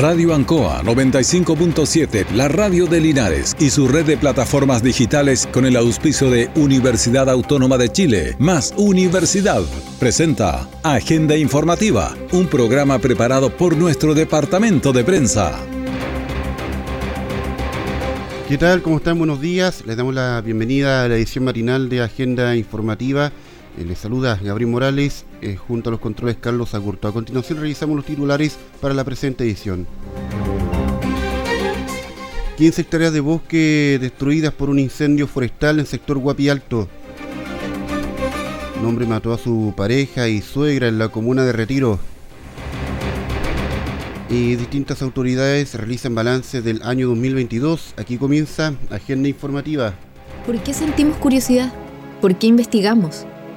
Radio 0.00 0.34
Ancoa 0.34 0.82
95.7, 0.82 2.30
la 2.30 2.48
radio 2.48 2.86
de 2.86 3.02
Linares 3.02 3.54
y 3.60 3.68
su 3.68 3.86
red 3.86 4.06
de 4.06 4.16
plataformas 4.16 4.82
digitales 4.82 5.46
con 5.52 5.66
el 5.66 5.76
auspicio 5.76 6.30
de 6.30 6.48
Universidad 6.54 7.28
Autónoma 7.28 7.76
de 7.76 7.90
Chile, 7.90 8.34
más 8.38 8.72
Universidad, 8.78 9.60
presenta 9.98 10.66
Agenda 10.82 11.36
Informativa, 11.36 12.16
un 12.32 12.46
programa 12.46 12.98
preparado 12.98 13.54
por 13.54 13.76
nuestro 13.76 14.14
departamento 14.14 14.94
de 14.94 15.04
prensa. 15.04 15.60
¿Qué 18.48 18.56
tal? 18.56 18.80
¿Cómo 18.80 18.96
están? 18.96 19.18
Buenos 19.18 19.42
días. 19.42 19.84
Les 19.84 19.98
damos 19.98 20.14
la 20.14 20.40
bienvenida 20.40 21.04
a 21.04 21.08
la 21.08 21.16
edición 21.16 21.44
matinal 21.44 21.90
de 21.90 22.00
Agenda 22.00 22.56
Informativa. 22.56 23.32
Eh, 23.78 23.84
les 23.84 23.98
saluda 23.98 24.38
Gabriel 24.42 24.70
Morales 24.70 25.24
eh, 25.42 25.56
junto 25.56 25.90
a 25.90 25.92
los 25.92 26.00
controles 26.00 26.36
Carlos 26.40 26.74
Agurto. 26.74 27.08
A 27.08 27.12
continuación 27.12 27.60
revisamos 27.60 27.96
los 27.96 28.04
titulares 28.04 28.58
para 28.80 28.94
la 28.94 29.04
presente 29.04 29.44
edición. 29.44 29.86
15 32.56 32.82
hectáreas 32.82 33.12
de 33.12 33.20
bosque 33.20 33.98
destruidas 34.00 34.52
por 34.52 34.68
un 34.68 34.78
incendio 34.78 35.26
forestal 35.26 35.78
en 35.78 35.86
sector 35.86 36.18
Guapi 36.18 36.48
Alto. 36.48 36.88
Un 38.80 38.86
hombre 38.86 39.06
mató 39.06 39.32
a 39.32 39.38
su 39.38 39.72
pareja 39.76 40.28
y 40.28 40.40
suegra 40.40 40.88
en 40.88 40.98
la 40.98 41.08
comuna 41.08 41.44
de 41.44 41.52
Retiro 41.52 42.00
y 44.30 44.54
distintas 44.54 45.02
autoridades 45.02 45.74
realizan 45.74 46.14
balance 46.14 46.62
del 46.62 46.82
año 46.82 47.08
2022. 47.08 47.94
Aquí 47.96 48.16
comienza 48.16 48.74
Agenda 48.90 49.28
Informativa. 49.28 49.94
¿Por 50.46 50.58
qué 50.62 50.72
sentimos 50.72 51.16
curiosidad? 51.16 51.72
¿Por 52.20 52.36
qué 52.36 52.46
investigamos? 52.46 53.26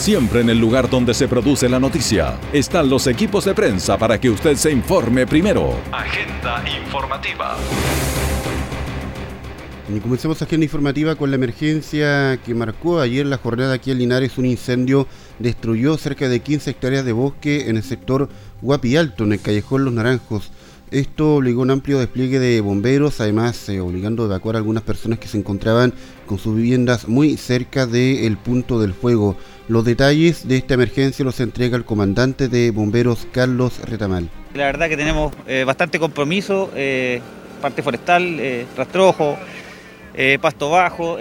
Siempre 0.00 0.40
en 0.40 0.48
el 0.48 0.58
lugar 0.58 0.88
donde 0.88 1.12
se 1.12 1.28
produce 1.28 1.68
la 1.68 1.78
noticia 1.78 2.40
están 2.54 2.88
los 2.88 3.06
equipos 3.06 3.44
de 3.44 3.52
prensa 3.52 3.98
para 3.98 4.18
que 4.18 4.30
usted 4.30 4.56
se 4.56 4.70
informe 4.70 5.26
primero. 5.26 5.76
Agenda 5.92 6.64
informativa. 6.82 7.54
Y 9.94 10.00
comencemos 10.00 10.40
agenda 10.40 10.64
informativa 10.64 11.16
con 11.16 11.30
la 11.30 11.36
emergencia 11.36 12.40
que 12.42 12.54
marcó 12.54 12.98
ayer 12.98 13.26
la 13.26 13.36
jornada 13.36 13.74
aquí 13.74 13.90
en 13.90 13.98
Linares. 13.98 14.38
Un 14.38 14.46
incendio 14.46 15.06
destruyó 15.38 15.98
cerca 15.98 16.30
de 16.30 16.40
15 16.40 16.70
hectáreas 16.70 17.04
de 17.04 17.12
bosque 17.12 17.68
en 17.68 17.76
el 17.76 17.82
sector 17.82 18.30
Guapi 18.62 18.96
Alto, 18.96 19.24
en 19.24 19.34
el 19.34 19.42
callejón 19.42 19.84
Los 19.84 19.92
Naranjos. 19.92 20.50
Esto 20.90 21.36
obligó 21.36 21.62
un 21.62 21.70
amplio 21.70 22.00
despliegue 22.00 22.40
de 22.40 22.60
bomberos, 22.60 23.20
además 23.20 23.68
eh, 23.68 23.78
obligando 23.80 24.24
a 24.24 24.26
evacuar 24.26 24.56
a 24.56 24.58
algunas 24.58 24.82
personas 24.82 25.20
que 25.20 25.28
se 25.28 25.38
encontraban 25.38 25.94
con 26.26 26.40
sus 26.40 26.56
viviendas 26.56 27.06
muy 27.06 27.36
cerca 27.36 27.86
del 27.86 28.36
punto 28.36 28.80
del 28.80 28.92
fuego. 28.92 29.36
Los 29.68 29.84
detalles 29.84 30.48
de 30.48 30.56
esta 30.56 30.74
emergencia 30.74 31.24
los 31.24 31.38
entrega 31.38 31.76
el 31.76 31.84
comandante 31.84 32.48
de 32.48 32.72
bomberos 32.72 33.28
Carlos 33.30 33.78
Retamal. 33.88 34.28
La 34.54 34.64
verdad 34.64 34.88
que 34.88 34.96
tenemos 34.96 35.32
eh, 35.46 35.62
bastante 35.62 36.00
compromiso, 36.00 36.72
eh, 36.74 37.20
parte 37.62 37.84
forestal, 37.84 38.66
rastrojo, 38.76 39.36
pasto 40.40 40.70
bajo, 40.70 41.18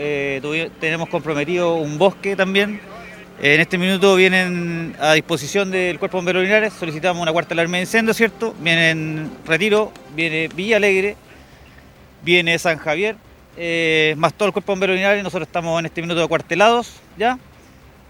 tenemos 0.79 1.09
comprometido 1.09 1.75
un 1.75 1.97
bosque 1.99 2.35
también 2.35 2.79
en 3.41 3.61
este 3.61 3.77
minuto 3.77 4.15
vienen 4.15 4.95
a 4.99 5.13
disposición 5.13 5.71
del 5.71 5.97
Cuerpo 5.97 6.21
de 6.21 6.33
Bomberos 6.33 6.73
solicitamos 6.73 7.21
una 7.21 7.31
cuarta 7.31 7.53
alarma 7.53 7.77
de 7.77 7.83
incendio, 7.83 8.13
¿cierto? 8.13 8.53
Vienen 8.59 9.31
Retiro, 9.45 9.93
viene 10.13 10.49
Villa 10.49 10.75
Alegre, 10.75 11.15
viene 12.21 12.59
San 12.59 12.77
Javier, 12.77 13.15
eh, 13.55 14.13
más 14.17 14.33
todo 14.33 14.47
el 14.47 14.53
Cuerpo 14.53 14.73
de 14.73 14.79
Bomberos 14.79 15.23
nosotros 15.23 15.47
estamos 15.47 15.79
en 15.79 15.85
este 15.85 16.01
minuto 16.01 16.19
de 16.19 16.27
cuartelados, 16.27 16.95
¿ya? 17.17 17.39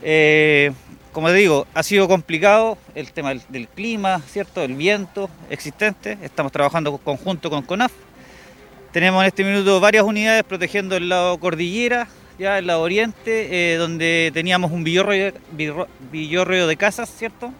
Eh, 0.01 0.71
como 1.11 1.27
te 1.27 1.35
digo, 1.35 1.67
ha 1.75 1.83
sido 1.83 2.07
complicado 2.07 2.79
el 2.95 3.11
tema 3.11 3.33
del, 3.49 3.67
clima, 3.67 4.21
¿cierto? 4.27 4.63
El 4.63 4.73
viento 4.73 5.29
existente, 5.51 6.17
estamos 6.23 6.51
trabajando 6.51 6.97
conjunto 6.97 7.51
con 7.51 7.61
CONAF. 7.61 7.91
Tenemos 8.91 9.21
en 9.21 9.27
este 9.27 9.43
minuto 9.43 9.79
varias 9.79 10.03
unidades 10.03 10.43
protegiendo 10.43 10.95
el 10.95 11.07
lado 11.07 11.37
cordillera, 11.39 12.07
ya 12.39 12.57
en 12.57 12.67
la 12.67 12.79
oriente, 12.79 13.73
eh, 13.73 13.75
donde 13.75 14.31
teníamos 14.33 14.71
un 14.71 14.83
villorreo, 14.83 16.67
de 16.67 16.77
casas, 16.77 17.13
¿cierto? 17.15 17.53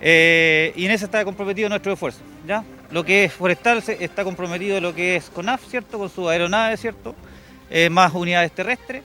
Eh, 0.00 0.72
y 0.76 0.86
en 0.86 0.92
ese 0.92 1.06
está 1.06 1.24
comprometido 1.24 1.68
nuestro 1.68 1.92
esfuerzo, 1.92 2.20
¿ya? 2.46 2.64
Lo 2.92 3.04
que 3.04 3.24
es 3.24 3.32
forestal 3.32 3.82
está 3.86 4.22
comprometido 4.22 4.80
lo 4.80 4.94
que 4.94 5.16
es 5.16 5.28
CONAF, 5.30 5.66
¿cierto? 5.68 5.98
Con 5.98 6.08
su 6.08 6.28
aeronave, 6.28 6.76
¿cierto? 6.76 7.14
Eh, 7.68 7.90
más 7.90 8.14
unidades 8.14 8.52
terrestres. 8.52 9.02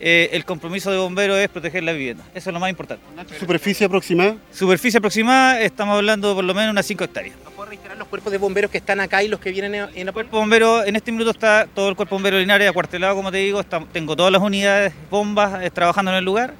el 0.00 0.46
compromiso 0.46 0.90
de 0.90 0.96
bomberos 0.96 1.36
es 1.36 1.50
proteger 1.50 1.82
la 1.82 1.92
vivienda. 1.92 2.24
Eso 2.34 2.48
es 2.48 2.54
lo 2.54 2.58
más 2.58 2.70
importante. 2.70 3.04
¿Superficie 3.38 3.84
aproximada? 3.84 4.36
Superficie 4.50 4.96
aproximada, 4.96 5.60
estamos 5.60 5.94
hablando 5.94 6.30
de 6.30 6.34
por 6.36 6.44
lo 6.44 6.54
menos 6.54 6.70
unas 6.72 6.86
5 6.86 7.04
hectáreas 7.04 7.36
reiterar 7.70 7.96
los 7.96 8.08
cuerpos 8.08 8.32
de 8.32 8.38
bomberos 8.38 8.68
que 8.68 8.78
están 8.78 8.98
acá 8.98 9.22
y 9.22 9.28
los 9.28 9.38
que 9.38 9.52
vienen 9.52 9.74
en, 9.94 10.08
el 10.08 10.12
cuerpo 10.12 10.38
bombero 10.38 10.84
en 10.84 10.96
este 10.96 11.12
minuto 11.12 11.30
está 11.30 11.68
todo 11.72 11.88
el 11.88 11.94
cuerpo 11.94 12.16
bombero 12.16 12.36
Linares 12.36 12.68
acuartelado 12.68 13.14
como 13.14 13.30
te 13.30 13.38
digo 13.38 13.62
tengo 13.92 14.16
todas 14.16 14.32
las 14.32 14.42
unidades 14.42 14.92
bombas 15.08 15.62
eh, 15.62 15.70
trabajando 15.70 16.10
en 16.10 16.16
el 16.18 16.24
lugar 16.24 16.52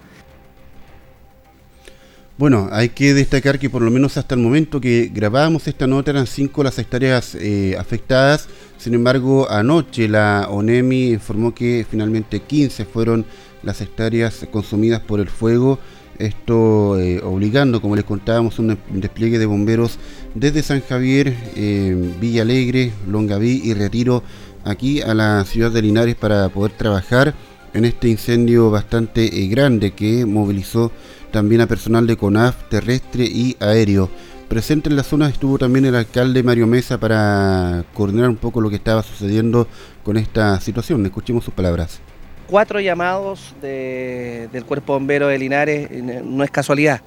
bueno, 2.39 2.71
hay 2.73 2.89
que 2.89 3.13
destacar 3.13 3.59
que 3.59 3.69
por 3.69 3.83
lo 3.83 3.91
menos 3.91 4.17
hasta 4.17 4.35
el 4.35 4.41
momento 4.41 4.81
que 4.81 5.11
grabábamos 5.13 5.67
esta 5.67 5.87
nota 5.87 6.13
eran 6.13 6.27
cinco 6.27 6.65
las 6.65 6.79
hectáreas 6.79 7.35
eh, 7.35 7.77
afectadas. 7.79 8.49
Sin 8.79 8.95
embargo, 8.95 9.47
anoche 9.51 10.09
la 10.09 10.47
ONEMI 10.49 11.11
informó 11.11 11.55
que 11.55 11.85
finalmente 11.91 12.41
15 12.41 12.87
fueron 12.87 13.27
las 13.63 13.83
hectáreas 13.83 14.47
consumidas 14.51 15.03
por 15.03 15.21
el 15.21 15.29
fuego. 15.29 15.79
Esto 16.21 16.99
eh, 16.99 17.23
obligando, 17.25 17.81
como 17.81 17.97
les 17.97 18.05
contábamos, 18.05 18.59
un 18.59 18.79
despliegue 18.93 19.39
de 19.39 19.47
bomberos 19.47 19.99
desde 20.35 20.63
San 20.63 20.83
Javier, 20.83 21.35
eh, 21.57 22.15
Villa 22.21 22.43
Alegre, 22.43 22.93
Longaví 23.09 23.63
y 23.65 23.73
Retiro 23.73 24.23
aquí 24.65 25.01
a 25.01 25.15
la 25.15 25.43
ciudad 25.47 25.71
de 25.71 25.81
Linares 25.81 26.17
para 26.17 26.51
poder 26.51 26.73
trabajar 26.73 27.35
en 27.73 27.87
este 27.87 28.09
incendio 28.09 28.71
bastante 28.71 29.43
eh, 29.43 29.49
grande 29.49 29.93
que 29.93 30.27
movilizó 30.27 30.93
también 31.31 31.63
a 31.63 31.67
personal 31.67 32.07
de 32.07 32.19
CONAF 32.19 32.69
terrestre 32.69 33.25
y 33.25 33.57
aéreo. 33.59 34.11
Presente 34.49 34.91
en 34.91 34.97
la 34.97 35.05
zona 35.05 35.29
estuvo 35.29 35.57
también 35.57 35.87
el 35.87 35.95
alcalde 35.95 36.43
Mario 36.43 36.67
Mesa 36.67 37.01
para 37.01 37.87
coordinar 37.95 38.29
un 38.29 38.37
poco 38.37 38.61
lo 38.61 38.69
que 38.69 38.77
estaba 38.77 39.03
sucediendo 39.03 39.69
con 40.05 40.19
esta 40.19 40.61
situación. 40.61 41.07
Escuchemos 41.07 41.45
sus 41.45 41.55
palabras 41.55 42.01
cuatro 42.51 42.81
llamados 42.81 43.55
del 43.63 44.65
Cuerpo 44.67 44.95
Bombero 44.95 45.29
de 45.29 45.39
Linares, 45.39 45.89
no 46.25 46.43
es 46.43 46.51
casualidad. 46.51 47.01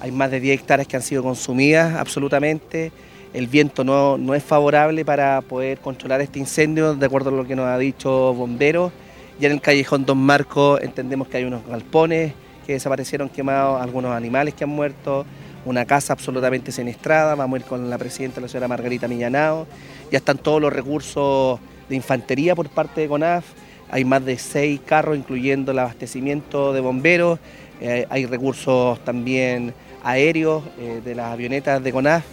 Hay 0.00 0.10
más 0.10 0.30
de 0.30 0.40
10 0.40 0.60
hectáreas 0.60 0.88
que 0.88 0.96
han 0.96 1.02
sido 1.02 1.22
consumidas 1.22 1.94
absolutamente. 1.96 2.92
El 3.34 3.46
viento 3.46 3.84
no, 3.84 4.16
no 4.16 4.34
es 4.34 4.42
favorable 4.42 5.04
para 5.04 5.42
poder 5.42 5.78
controlar 5.80 6.22
este 6.22 6.38
incendio, 6.38 6.94
de 6.94 7.04
acuerdo 7.04 7.28
a 7.28 7.32
lo 7.34 7.46
que 7.46 7.54
nos 7.54 7.66
ha 7.66 7.76
dicho 7.76 8.32
bomberos. 8.32 8.90
Ya 9.38 9.48
en 9.48 9.54
el 9.54 9.60
callejón 9.60 10.06
Don 10.06 10.16
Marcos 10.16 10.80
entendemos 10.80 11.28
que 11.28 11.36
hay 11.36 11.44
unos 11.44 11.66
galpones 11.66 12.32
que 12.66 12.72
desaparecieron 12.72 13.28
quemados, 13.28 13.82
algunos 13.82 14.12
animales 14.12 14.54
que 14.54 14.64
han 14.64 14.70
muerto, 14.70 15.26
una 15.66 15.84
casa 15.84 16.14
absolutamente 16.14 16.72
siniestrada. 16.72 17.34
Vamos 17.34 17.58
a 17.58 17.60
ir 17.60 17.68
con 17.68 17.90
la 17.90 17.98
presidenta, 17.98 18.40
la 18.40 18.48
señora 18.48 18.66
Margarita 18.66 19.08
Millanao. 19.08 19.66
Ya 20.10 20.16
están 20.16 20.38
todos 20.38 20.60
los 20.60 20.72
recursos 20.72 21.60
de 21.86 21.96
infantería 21.96 22.54
por 22.54 22.70
parte 22.70 23.02
de 23.02 23.08
CONAF 23.08 23.44
hay 23.90 24.04
más 24.04 24.24
de 24.24 24.38
seis 24.38 24.80
carros, 24.84 25.16
incluyendo 25.16 25.72
el 25.72 25.78
abastecimiento 25.78 26.72
de 26.72 26.80
bomberos, 26.80 27.38
eh, 27.80 28.06
hay 28.08 28.26
recursos 28.26 28.98
también 29.04 29.74
aéreos 30.02 30.64
eh, 30.78 31.00
de 31.04 31.14
las 31.14 31.32
avionetas 31.32 31.82
de 31.82 31.92
CONAF, 31.92 32.24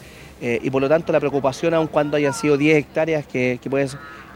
eh, 0.41 0.59
y 0.61 0.69
por 0.69 0.81
lo 0.81 0.89
tanto 0.89 1.11
la 1.11 1.19
preocupación, 1.19 1.73
aun 1.73 1.87
cuando 1.87 2.17
hayan 2.17 2.33
sido 2.33 2.57
10 2.57 2.77
hectáreas, 2.77 3.25
que, 3.25 3.59
puede, 3.69 3.87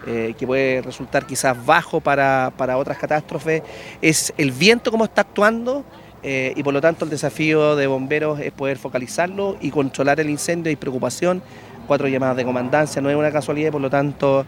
que 0.05 0.47
puede 0.47 0.81
resultar 0.81 1.25
quizás 1.25 1.65
bajo 1.65 1.99
para, 1.99 2.53
para, 2.55 2.77
otras 2.77 2.97
catástrofes, 2.97 3.63
es 4.01 4.33
el 4.37 4.51
viento 4.51 4.91
como 4.91 5.05
está 5.05 5.21
actuando. 5.21 5.83
y 6.23 6.61
por 6.63 6.73
lo 6.73 6.81
tanto 6.81 7.05
el 7.05 7.11
desafío 7.11 7.75
de 7.75 7.87
bomberos 7.87 8.39
es 8.39 8.51
poder 8.51 8.77
focalizarlo 8.77 9.57
y 9.61 9.69
controlar 9.69 10.19
el 10.19 10.29
incendio 10.29 10.71
y 10.71 10.75
preocupación. 10.75 11.41
Cuatro 11.87 12.07
llamadas 12.07 12.37
de 12.37 12.43
comandancia, 12.43 13.01
no 13.01 13.09
es 13.09 13.15
una 13.15 13.31
casualidad, 13.31 13.71
por 13.71 13.81
lo 13.81 13.89
tanto 13.89 14.45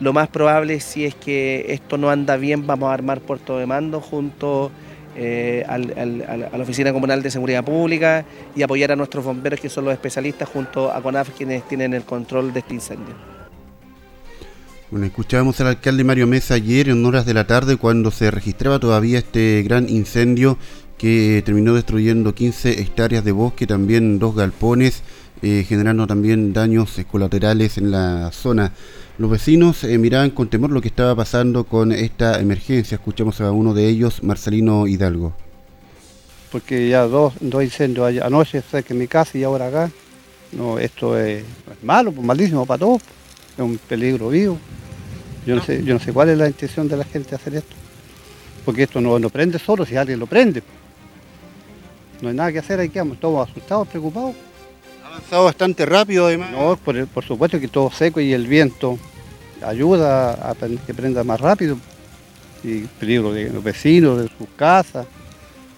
lo 0.00 0.12
más 0.12 0.28
probable, 0.28 0.80
si 0.80 1.04
es 1.04 1.14
que 1.14 1.66
esto 1.68 1.98
no 1.98 2.10
anda 2.10 2.36
bien, 2.36 2.66
vamos 2.66 2.90
a 2.90 2.94
armar 2.94 3.20
puerto 3.20 3.58
de 3.58 3.66
mando 3.66 4.00
junto 4.00 4.70
eh, 5.16 5.64
a 5.66 5.78
la 5.78 6.62
Oficina 6.62 6.92
Comunal 6.92 7.22
de 7.22 7.30
Seguridad 7.30 7.64
Pública 7.64 8.24
y 8.54 8.62
apoyar 8.62 8.92
a 8.92 8.96
nuestros 8.96 9.24
bomberos, 9.24 9.58
que 9.58 9.68
son 9.68 9.84
los 9.84 9.92
especialistas, 9.92 10.48
junto 10.48 10.92
a 10.92 11.02
CONAF, 11.02 11.30
quienes 11.36 11.66
tienen 11.66 11.94
el 11.94 12.04
control 12.04 12.52
de 12.52 12.60
este 12.60 12.74
incendio. 12.74 13.14
Bueno, 14.90 15.06
escuchábamos 15.06 15.60
al 15.60 15.66
alcalde 15.66 16.04
Mario 16.04 16.26
Mesa 16.26 16.54
ayer 16.54 16.88
en 16.88 17.04
horas 17.04 17.26
de 17.26 17.34
la 17.34 17.46
tarde 17.46 17.76
cuando 17.76 18.10
se 18.10 18.30
registraba 18.30 18.78
todavía 18.78 19.18
este 19.18 19.62
gran 19.62 19.88
incendio 19.88 20.56
que 20.96 21.42
terminó 21.44 21.74
destruyendo 21.74 22.34
15 22.34 22.80
hectáreas 22.80 23.24
de 23.24 23.32
bosque, 23.32 23.66
también 23.66 24.18
dos 24.18 24.34
galpones, 24.34 25.02
eh, 25.42 25.64
generando 25.68 26.06
también 26.06 26.52
daños 26.52 26.96
colaterales 27.10 27.78
en 27.78 27.90
la 27.90 28.30
zona. 28.32 28.72
Los 29.18 29.30
vecinos 29.30 29.84
eh, 29.84 29.98
miraban 29.98 30.30
con 30.30 30.48
temor 30.48 30.70
lo 30.70 30.80
que 30.80 30.88
estaba 30.88 31.14
pasando 31.14 31.64
con 31.64 31.92
esta 31.92 32.40
emergencia. 32.40 32.96
Escuchamos 32.96 33.40
a 33.40 33.50
uno 33.50 33.74
de 33.74 33.88
ellos, 33.88 34.22
Marcelino 34.22 34.86
Hidalgo. 34.86 35.32
Porque 36.50 36.88
ya 36.88 37.02
dos, 37.02 37.34
dos 37.40 37.62
incendios 37.62 38.20
anoche 38.22 38.62
cerca 38.62 38.94
de 38.94 39.00
mi 39.00 39.06
casa 39.06 39.36
y 39.36 39.44
ahora 39.44 39.68
acá. 39.68 39.90
No, 40.52 40.78
esto 40.78 41.18
es, 41.18 41.44
malo, 41.82 42.10
pues 42.12 42.26
malísimo 42.26 42.64
para 42.64 42.78
todos. 42.78 43.02
Es 43.56 43.62
un 43.62 43.78
peligro 43.78 44.30
vivo. 44.30 44.58
Yo 45.46 45.56
no, 45.56 45.62
sé, 45.62 45.82
yo 45.82 45.94
no 45.94 46.00
sé 46.00 46.12
cuál 46.12 46.30
es 46.30 46.38
la 46.38 46.46
intención 46.46 46.88
de 46.88 46.96
la 46.96 47.04
gente 47.04 47.34
hacer 47.34 47.54
esto. 47.54 47.74
Porque 48.64 48.84
esto 48.84 49.00
no, 49.00 49.18
no 49.18 49.30
prende 49.30 49.58
solo 49.58 49.84
si 49.84 49.96
alguien 49.96 50.18
lo 50.18 50.26
prende. 50.26 50.62
No 52.20 52.28
hay 52.28 52.34
nada 52.34 52.52
que 52.52 52.58
hacer, 52.58 52.80
ahí 52.80 52.88
quedamos 52.88 53.18
todos 53.18 53.48
asustados, 53.48 53.88
preocupados. 53.88 54.34
Avanzado 55.18 55.44
bastante 55.44 55.84
rápido 55.84 56.26
además. 56.26 56.52
No, 56.52 56.76
por, 56.76 57.06
por 57.08 57.24
supuesto 57.24 57.58
que 57.58 57.68
todo 57.68 57.90
seco 57.90 58.20
y 58.20 58.32
el 58.32 58.46
viento 58.46 58.98
ayuda 59.62 60.50
a 60.50 60.54
que 60.54 60.94
prenda 60.94 61.24
más 61.24 61.40
rápido. 61.40 61.76
Y 62.62 62.82
peligro 62.82 63.32
de 63.32 63.50
los 63.50 63.62
vecinos, 63.62 64.18
de 64.18 64.28
sus 64.36 64.48
casas, 64.56 65.06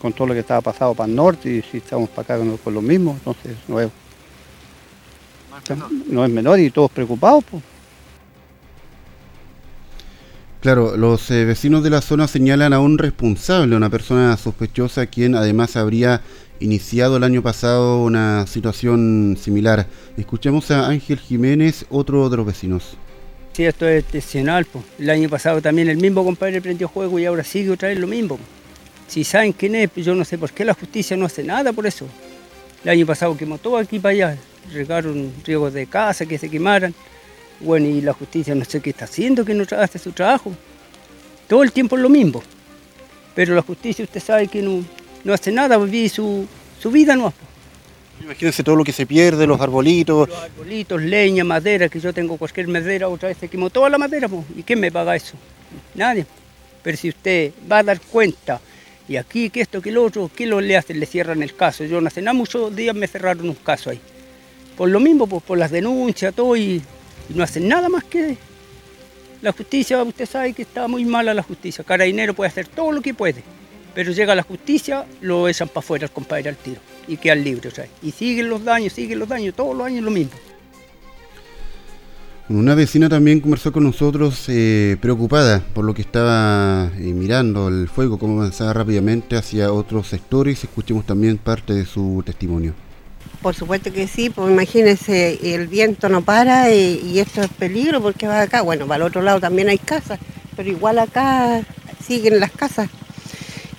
con 0.01 0.13
todo 0.13 0.29
lo 0.29 0.35
que 0.35 0.41
estaba 0.41 0.61
pasado 0.61 0.95
para 0.95 1.09
el 1.09 1.17
norte 1.17 1.51
y 1.51 1.63
si 1.63 1.79
estamos 1.79 2.09
para 2.11 2.37
acá 2.37 2.59
con, 2.63 2.75
lo 2.75 2.83
mismo, 2.83 3.13
entonces 3.13 3.57
no 3.69 3.81
es, 3.81 3.91
no 6.07 6.25
es 6.25 6.31
menor 6.31 6.59
y 6.59 6.71
todos 6.71 6.91
preocupados. 6.91 7.45
Pues. 7.51 7.63
Claro, 10.61 10.95
los 10.95 11.31
eh, 11.31 11.47
vecinos 11.47 11.83
de 11.83 11.89
la 11.89 12.03
zona 12.03 12.29
señalan 12.29 12.75
a 12.75 12.81
un 12.81 12.99
responsable, 12.99 13.77
una 13.77 13.89
persona 13.89 14.37
sospechosa, 14.37 15.07
quien 15.07 15.35
además 15.35 15.75
habría 15.75 16.21
iniciado 16.61 17.17
el 17.17 17.25
año 17.25 17.43
pasado 17.43 18.03
una 18.03 18.47
situación 18.47 19.39
similar. 19.41 19.87
Escuchemos 20.19 20.71
a 20.71 20.87
Ángel 20.89 21.19
Jiménez, 21.19 21.87
otro 21.89 22.29
de 22.29 22.37
los 22.37 22.45
vecinos. 22.45 22.99
Sí, 23.55 23.65
esto 23.65 23.89
es 23.89 24.05
excepcional. 24.05 24.67
Pues. 24.67 24.85
El 24.99 25.09
año 25.09 25.31
pasado 25.31 25.63
también 25.63 25.89
el 25.89 25.97
mismo 25.97 26.23
compadre 26.23 26.61
prendió 26.61 26.89
juego 26.89 27.19
y 27.19 27.25
ahora 27.25 27.43
sigue 27.43 27.71
otra 27.71 27.89
vez 27.89 27.99
lo 27.99 28.07
mismo. 28.07 28.39
Si 29.09 29.25
saben 29.25 29.55
quién 29.55 29.75
es, 29.77 29.91
yo 29.97 30.15
no 30.15 30.27
sé 30.27 30.37
por 30.37 30.53
qué 30.53 30.67
la 30.67 30.75
justicia 30.75 31.17
no 31.17 31.25
hace 31.25 31.43
nada 31.43 31.73
por 31.73 31.87
eso. 31.87 32.07
El 32.85 32.91
año 32.91 33.07
pasado 33.07 33.35
quemó 33.35 33.57
todo 33.57 33.79
aquí 33.79 33.99
para 33.99 34.13
allá, 34.13 34.39
regaron 34.75 35.33
riegos 35.43 35.73
de 35.73 35.87
casa 35.87 36.27
que 36.27 36.37
se 36.37 36.51
quemaran. 36.51 36.95
Bueno, 37.61 37.87
y 37.87 38.01
la 38.01 38.13
justicia 38.13 38.55
no 38.55 38.65
sé 38.65 38.81
qué 38.81 38.91
está 38.91 39.05
haciendo, 39.05 39.45
que 39.45 39.55
no 39.55 39.65
hace 39.79 39.99
su 39.99 40.13
trabajo. 40.13 40.53
Todo 41.47 41.63
el 41.63 41.73
tiempo 41.73 41.97
es 41.97 42.03
lo 42.03 42.09
mismo. 42.09 42.43
Pero 43.35 43.55
la 43.55 43.63
justicia 43.63 44.05
usted 44.05 44.21
sabe 44.21 44.49
que 44.49 44.63
no, 44.63 44.83
no 45.25 45.33
hace 45.33 45.53
nada, 45.53 45.77
vive 45.79 46.09
su, 46.09 46.47
su 46.81 46.91
vida 46.91 47.17
no. 47.17 47.33
Imagínense 48.23 48.63
todo 48.63 48.77
lo 48.77 48.85
que 48.85 48.93
se 48.93 49.07
pierde, 49.07 49.47
los 49.47 49.61
arbolitos. 49.61 50.29
Los 50.29 50.39
arbolitos, 50.39 51.01
leña, 51.01 51.43
madera, 51.45 51.89
que 51.89 52.01
yo 52.01 52.13
tengo 52.13 52.37
cualquier 52.37 52.69
madera, 52.69 53.09
otra 53.09 53.29
vez 53.29 53.39
se 53.39 53.49
quemó 53.49 53.71
toda 53.71 53.89
la 53.89 53.99
madera, 53.99 54.29
¿y 54.55 54.63
quién 54.63 54.81
me 54.81 54.93
paga 54.93 55.17
eso? 55.17 55.35
Nadie. 55.95 56.27
Pero 56.83 56.97
si 56.97 57.09
usted 57.09 57.53
va 57.71 57.79
a 57.79 57.83
dar 57.83 58.01
cuenta, 58.01 58.61
y 59.09 59.17
aquí, 59.17 59.51
que 59.51 59.63
esto, 59.63 59.81
que 59.83 59.91
lo 59.91 60.05
otro, 60.05 60.31
¿qué 60.35 60.47
lo 60.47 60.61
le 60.61 60.77
hacen? 60.77 61.01
Le 61.01 61.07
cierran 61.07 61.43
el 61.43 61.57
caso. 61.57 61.85
Yo 61.85 62.01
no 62.01 62.09
hace 62.09 62.23
nada, 62.23 62.35
muchos 62.35 62.75
días 62.77 62.95
me 62.95 63.09
cerraron 63.09 63.49
un 63.49 63.55
caso 63.57 63.91
ahí. 63.91 64.01
Por 64.77 64.89
lo 64.89 65.01
mismo, 65.01 65.27
pues, 65.27 65.43
por 65.43 65.59
las 65.59 65.71
denuncias, 65.71 66.35
todo, 66.35 66.57
y 66.57 66.83
no 67.35 67.43
hacen 67.43 67.69
nada 67.69 67.89
más 67.89 68.05
que 68.05 68.37
la 69.43 69.53
justicia, 69.53 70.03
usted 70.03 70.27
sabe 70.27 70.53
que 70.53 70.63
está 70.63 70.87
muy 70.89 71.05
mala 71.05 71.33
la 71.33 71.43
justicia. 71.43 71.85
Carabinero 71.85 72.35
puede 72.35 72.49
hacer 72.49 72.69
todo 72.69 72.93
lo 72.93 73.01
que 73.01 73.15
puede, 73.15 73.43
pero 73.95 74.13
llega 74.13 74.35
la 74.35 74.43
justicia, 74.43 75.07
lo 75.21 75.49
echan 75.49 75.69
para 75.69 75.81
afuera 75.81 76.05
el 76.07 76.11
compadre 76.11 76.51
al 76.51 76.57
tiro 76.57 76.81
y 77.09 77.17
quedan 77.17 77.43
libres. 77.43 77.75
y 78.03 78.11
siguen 78.11 78.49
los 78.49 78.65
daños, 78.65 78.93
siguen 78.93 79.19
los 79.19 79.29
daños, 79.29 79.55
todos 79.55 79.77
los 79.77 79.87
años 79.87 80.05
lo 80.05 80.11
mismo. 80.11 80.33
Una 82.51 82.75
vecina 82.75 83.09
también 83.09 83.39
conversó 83.39 83.71
con 83.71 83.85
nosotros 83.85 84.47
eh, 84.49 84.97
preocupada 85.01 85.63
por 85.73 85.85
lo 85.85 85.95
que 85.95 86.03
estaba 86.03 86.91
eh, 86.99 87.13
mirando 87.13 87.69
el 87.69 87.89
fuego, 87.89 88.19
cómo 88.19 88.41
avanzaba 88.41 88.73
rápidamente 88.73 89.37
hacia 89.37 89.73
otros 89.73 90.09
sectores. 90.09 90.65
Escuchemos 90.65 91.07
también 91.07 91.39
parte 91.39 91.75
de 91.75 91.87
su 91.87 92.25
testimonio. 92.27 92.75
Por 93.43 93.55
supuesto 93.55 93.91
que 93.91 94.07
sí, 94.07 94.29
pues 94.29 94.51
imagínense, 94.51 95.55
el 95.55 95.67
viento 95.67 96.11
no 96.11 96.21
para 96.21 96.71
y, 96.75 97.19
esto 97.19 97.41
es 97.41 97.49
peligro 97.49 98.03
porque 98.03 98.27
va 98.27 98.43
acá, 98.43 98.61
bueno, 98.61 98.87
para 98.87 98.97
el 98.97 99.03
otro 99.09 99.23
lado 99.23 99.41
también 99.41 99.71
hay 99.71 99.79
casas, 99.79 100.19
pero 100.57 100.69
igual 100.69 100.99
acá 100.99 101.63
siguen 102.07 102.39
las 102.39 102.51
casas. 102.51 102.91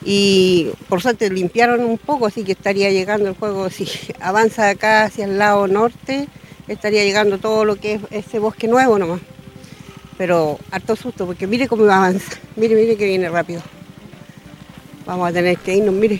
Y 0.03 0.69
por 0.89 0.99
suerte 0.99 1.29
limpiaron 1.29 1.81
un 1.81 1.99
poco, 1.99 2.25
así 2.25 2.43
que 2.43 2.53
estaría 2.53 2.89
llegando 2.89 3.29
el 3.29 3.35
juego, 3.35 3.69
si 3.69 3.87
avanza 4.19 4.67
acá 4.67 5.03
hacia 5.03 5.25
el 5.25 5.37
lado 5.37 5.67
norte, 5.67 6.27
estaría 6.67 7.03
llegando 7.03 7.37
todo 7.37 7.63
lo 7.63 7.75
que 7.75 7.93
es 7.93 8.01
ese 8.09 8.39
bosque 8.39 8.67
nuevo 8.67 8.97
nomás. 8.97 9.21
Pero 10.17 10.57
harto 10.71 10.95
susto, 10.95 11.27
porque 11.27 11.45
mire 11.45 11.67
cómo 11.67 11.83
avanza, 11.83 12.33
mire, 12.55 12.73
mire 12.73 12.97
que 12.97 13.05
viene 13.05 13.29
rápido. 13.29 13.61
Vamos 15.05 15.29
a 15.29 15.33
tener 15.33 15.57
que 15.59 15.75
irnos, 15.75 15.93
mire. 15.93 16.19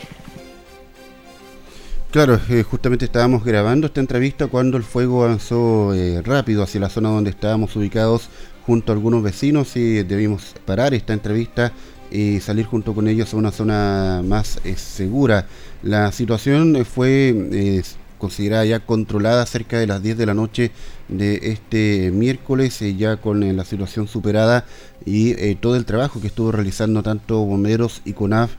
Claro, 2.12 2.42
eh, 2.50 2.64
justamente 2.64 3.06
estábamos 3.06 3.46
grabando 3.46 3.88
esta 3.88 4.02
entrevista 4.02 4.48
cuando 4.48 4.76
el 4.76 4.84
fuego 4.84 5.24
avanzó 5.24 5.94
eh, 5.94 6.22
rápido 6.22 6.62
hacia 6.62 6.82
la 6.82 6.90
zona 6.90 7.08
donde 7.08 7.30
estábamos 7.30 7.74
ubicados 7.78 8.28
junto 8.66 8.92
a 8.92 8.96
algunos 8.96 9.24
vecinos 9.24 9.78
y 9.78 10.04
debimos 10.04 10.54
parar 10.66 10.94
esta 10.94 11.14
entrevista 11.14 11.72
y 12.12 12.42
salir 12.42 12.66
junto 12.66 12.94
con 12.94 13.08
ellos 13.08 13.34
a 13.34 13.38
una 13.38 13.54
zona 13.54 14.22
más 14.26 14.60
eh, 14.66 14.76
segura. 14.76 15.48
La 15.84 16.12
situación 16.12 16.84
fue 16.84 17.82
considerada 18.18 18.66
ya 18.66 18.82
controlada 18.82 19.46
cerca 19.46 19.80
de 19.80 19.88
las 19.88 20.04
10 20.04 20.18
de 20.18 20.26
la 20.26 20.34
noche 20.34 20.72
de 21.08 21.40
este 21.44 22.12
miércoles, 22.12 22.78
ya 22.98 23.16
con 23.18 23.56
la 23.56 23.64
situación 23.64 24.10
superada 24.10 24.66
y 25.06 25.56
todo 25.56 25.78
el 25.78 25.86
trabajo 25.86 26.20
que 26.20 26.28
estuvo 26.28 26.52
realizando 26.52 27.04
tanto 27.04 27.40
bomberos 27.46 28.02
y 28.04 28.12
CONAF 28.12 28.52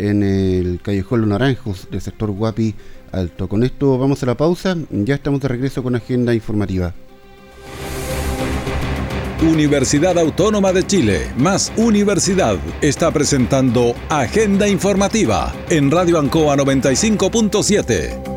en 0.00 0.22
el 0.22 0.80
callejón 0.82 1.20
Los 1.20 1.30
Naranjos 1.30 1.88
del 1.90 2.00
sector 2.00 2.30
Guapi 2.30 2.74
alto. 3.12 3.48
Con 3.48 3.62
esto 3.62 3.98
vamos 3.98 4.22
a 4.22 4.26
la 4.26 4.36
pausa, 4.36 4.76
ya 4.90 5.14
estamos 5.14 5.40
de 5.40 5.48
regreso 5.48 5.82
con 5.82 5.94
agenda 5.94 6.34
informativa. 6.34 6.94
Universidad 9.42 10.18
Autónoma 10.18 10.72
de 10.72 10.86
Chile, 10.86 11.32
más 11.38 11.72
Universidad, 11.76 12.56
está 12.82 13.10
presentando 13.10 13.94
Agenda 14.10 14.68
Informativa 14.68 15.54
en 15.70 15.90
Radio 15.90 16.18
Ancoa 16.18 16.56
95.7. 16.56 18.29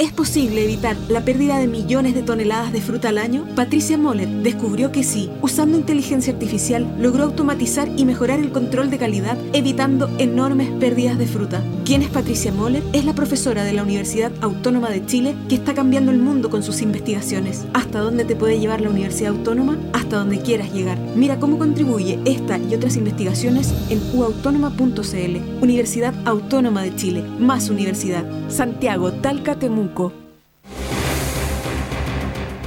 ¿Es 0.00 0.12
posible 0.12 0.64
evitar 0.64 0.96
la 1.10 1.26
pérdida 1.26 1.58
de 1.58 1.66
millones 1.66 2.14
de 2.14 2.22
toneladas 2.22 2.72
de 2.72 2.80
fruta 2.80 3.10
al 3.10 3.18
año? 3.18 3.46
Patricia 3.54 3.98
Mollet 3.98 4.30
descubrió 4.30 4.92
que 4.92 5.02
sí. 5.02 5.30
Usando 5.42 5.76
inteligencia 5.76 6.32
artificial, 6.32 6.90
logró 6.98 7.24
automatizar 7.24 7.86
y 7.98 8.06
mejorar 8.06 8.40
el 8.40 8.50
control 8.50 8.88
de 8.88 8.96
calidad, 8.96 9.36
evitando 9.52 10.08
enormes 10.16 10.70
pérdidas 10.80 11.18
de 11.18 11.26
fruta. 11.26 11.62
¿Quién 11.84 12.00
es 12.00 12.08
Patricia 12.08 12.50
Mollet? 12.50 12.82
Es 12.94 13.04
la 13.04 13.12
profesora 13.12 13.62
de 13.62 13.74
la 13.74 13.82
Universidad 13.82 14.32
Autónoma 14.40 14.88
de 14.88 15.04
Chile 15.04 15.36
que 15.50 15.56
está 15.56 15.74
cambiando 15.74 16.12
el 16.12 16.18
mundo 16.18 16.48
con 16.48 16.62
sus 16.62 16.80
investigaciones. 16.80 17.66
¿Hasta 17.74 18.00
dónde 18.00 18.24
te 18.24 18.36
puede 18.36 18.58
llevar 18.58 18.80
la 18.80 18.88
Universidad 18.88 19.32
Autónoma? 19.32 19.76
Hasta 19.92 20.16
donde 20.16 20.40
quieras 20.40 20.72
llegar. 20.72 20.98
Mira 21.14 21.38
cómo 21.38 21.58
contribuye 21.58 22.18
esta 22.24 22.56
y 22.56 22.74
otras 22.74 22.96
investigaciones 22.96 23.74
en 23.90 24.00
uautónoma.cl. 24.14 25.62
Universidad 25.62 26.14
Autónoma 26.24 26.84
de 26.84 26.96
Chile. 26.96 27.22
Más 27.38 27.68
universidad. 27.68 28.24
Santiago, 28.48 29.12
Talca, 29.12 29.56
Temuco. 29.56 29.89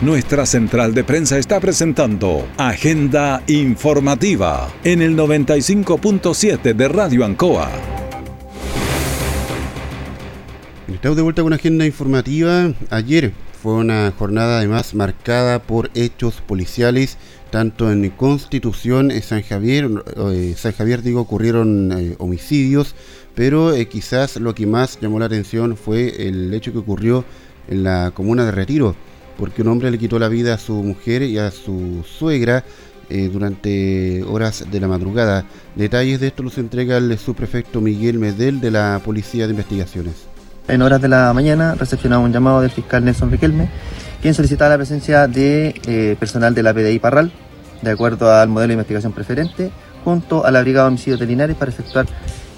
Nuestra 0.01 0.45
central 0.45 0.93
de 0.93 1.03
prensa 1.05 1.37
está 1.37 1.61
presentando 1.61 2.45
Agenda 2.57 3.41
Informativa 3.47 4.69
en 4.83 5.01
el 5.01 5.15
95.7 5.15 6.73
de 6.73 6.87
Radio 6.89 7.23
Ancoa. 7.23 7.71
Estamos 10.93 11.15
de 11.15 11.23
vuelta 11.23 11.41
con 11.41 11.53
Agenda 11.53 11.85
Informativa. 11.85 12.73
Ayer 12.89 13.33
fue 13.61 13.75
una 13.75 14.11
jornada 14.19 14.57
además 14.57 14.93
marcada 14.93 15.59
por 15.59 15.89
hechos 15.93 16.41
policiales, 16.41 17.17
tanto 17.49 17.89
en 17.89 18.09
Constitución, 18.09 19.09
en 19.09 19.21
San 19.21 19.41
Javier, 19.41 19.89
eh, 20.17 20.53
San 20.57 20.73
Javier 20.73 21.01
digo, 21.01 21.21
ocurrieron 21.21 21.93
eh, 21.93 22.15
homicidios, 22.19 22.93
pero 23.35 23.73
eh, 23.73 23.87
quizás 23.87 24.37
lo 24.37 24.53
que 24.53 24.65
más 24.65 24.99
llamó 24.99 25.19
la 25.19 25.25
atención 25.25 25.75
fue 25.77 26.27
el 26.27 26.53
hecho 26.53 26.71
que 26.71 26.79
ocurrió 26.79 27.25
en 27.67 27.83
la 27.83 28.11
comuna 28.13 28.45
de 28.45 28.51
Retiro, 28.51 28.95
porque 29.37 29.61
un 29.61 29.69
hombre 29.69 29.91
le 29.91 29.97
quitó 29.97 30.19
la 30.19 30.27
vida 30.27 30.53
a 30.53 30.57
su 30.57 30.73
mujer 30.73 31.23
y 31.23 31.37
a 31.37 31.51
su 31.51 32.03
suegra 32.05 32.63
eh, 33.09 33.29
durante 33.31 34.23
horas 34.23 34.65
de 34.69 34.79
la 34.79 34.87
madrugada. 34.87 35.45
Detalles 35.75 36.19
de 36.19 36.27
esto 36.27 36.43
los 36.43 36.57
entrega 36.57 36.97
el 36.97 37.17
subprefecto 37.17 37.81
Miguel 37.81 38.19
Medel 38.19 38.61
de 38.61 38.71
la 38.71 39.01
Policía 39.03 39.45
de 39.45 39.51
Investigaciones. 39.51 40.13
En 40.67 40.81
horas 40.81 41.01
de 41.01 41.09
la 41.09 41.33
mañana 41.33 41.75
recepcionamos 41.75 42.27
un 42.27 42.33
llamado 42.33 42.61
del 42.61 42.71
fiscal 42.71 43.03
Nelson 43.03 43.31
Riquelme 43.31 43.69
quien 44.23 44.33
solicitaba 44.33 44.69
la 44.69 44.77
presencia 44.77 45.27
de 45.27 45.75
eh, 45.85 46.15
personal 46.17 46.55
de 46.55 46.63
la 46.63 46.73
PDI 46.73 46.97
Parral, 46.99 47.29
de 47.81 47.91
acuerdo 47.91 48.31
al 48.33 48.47
modelo 48.47 48.69
de 48.69 48.73
investigación 48.75 49.11
preferente, 49.11 49.69
junto 50.05 50.45
a 50.45 50.51
la 50.51 50.61
Brigada 50.61 50.85
de 50.85 50.87
Homicidios 50.87 51.19
de 51.19 51.25
Linares 51.25 51.57
para 51.57 51.71
efectuar 51.71 52.05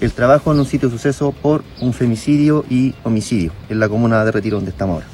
el 0.00 0.12
trabajo 0.12 0.52
en 0.52 0.58
un 0.58 0.66
sitio 0.66 0.88
de 0.88 0.96
suceso 0.96 1.32
por 1.32 1.64
un 1.80 1.92
femicidio 1.92 2.64
y 2.68 2.94
homicidio 3.04 3.52
en 3.68 3.80
la 3.80 3.88
comuna 3.88 4.24
de 4.24 4.32
Retiro 4.32 4.56
donde 4.56 4.70
estamos 4.70 4.94
ahora. 4.94 5.06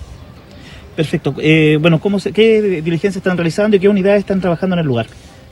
Perfecto. 0.97 1.35
Eh, 1.39 1.79
bueno, 1.81 2.01
¿cómo 2.01 2.21
se, 2.21 2.33
¿qué 2.33 2.61
diligencias 2.61 3.17
están 3.17 3.37
realizando 3.37 3.77
y 3.77 3.81
qué 3.81 3.89
unidades 3.89 4.21
están 4.21 4.41
trabajando 4.41 4.75
en 4.75 4.81
el 4.81 4.87
lugar? 4.87 5.07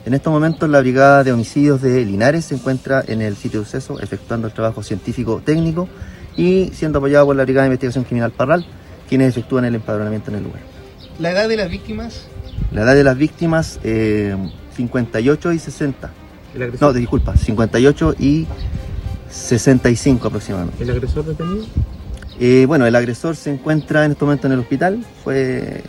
En 0.05 0.13
estos 0.13 0.31
momentos 0.31 0.69
la 0.69 0.81
Brigada 0.81 1.23
de 1.23 1.31
Homicidios 1.31 1.81
de 1.81 2.05
Linares 2.05 2.45
se 2.45 2.55
encuentra 2.55 3.03
en 3.07 3.21
el 3.21 3.35
sitio 3.35 3.59
de 3.59 3.65
suceso 3.65 3.99
efectuando 3.99 4.47
el 4.47 4.53
trabajo 4.53 4.83
científico 4.83 5.41
técnico 5.43 5.87
y 6.35 6.71
siendo 6.73 6.99
apoyado 6.99 7.27
por 7.27 7.35
la 7.35 7.43
Brigada 7.43 7.63
de 7.63 7.67
Investigación 7.69 8.03
Criminal 8.03 8.31
Parral, 8.31 8.65
quienes 9.07 9.29
efectúan 9.29 9.65
el 9.65 9.75
empadronamiento 9.75 10.31
en 10.31 10.37
el 10.37 10.43
lugar. 10.43 10.61
¿La 11.19 11.31
edad 11.31 11.47
de 11.47 11.57
las 11.57 11.69
víctimas? 11.69 12.27
La 12.71 12.83
edad 12.83 12.95
de 12.95 13.03
las 13.03 13.17
víctimas, 13.17 13.79
eh, 13.83 14.35
58 14.75 15.51
y 15.53 15.59
60. 15.59 16.09
No, 16.79 16.93
disculpa, 16.93 17.35
58 17.37 18.15
y 18.19 18.47
65 19.31 20.27
aproximadamente. 20.27 20.83
¿El 20.83 20.89
agresor 20.91 21.25
detenido? 21.25 21.65
Eh, 22.39 22.65
bueno, 22.67 22.87
el 22.87 22.95
agresor 22.95 23.35
se 23.35 23.51
encuentra 23.51 24.05
en 24.05 24.13
este 24.13 24.25
momento 24.25 24.47
en 24.47 24.53
el 24.53 24.59
hospital, 24.59 25.05
fue, 25.23 25.83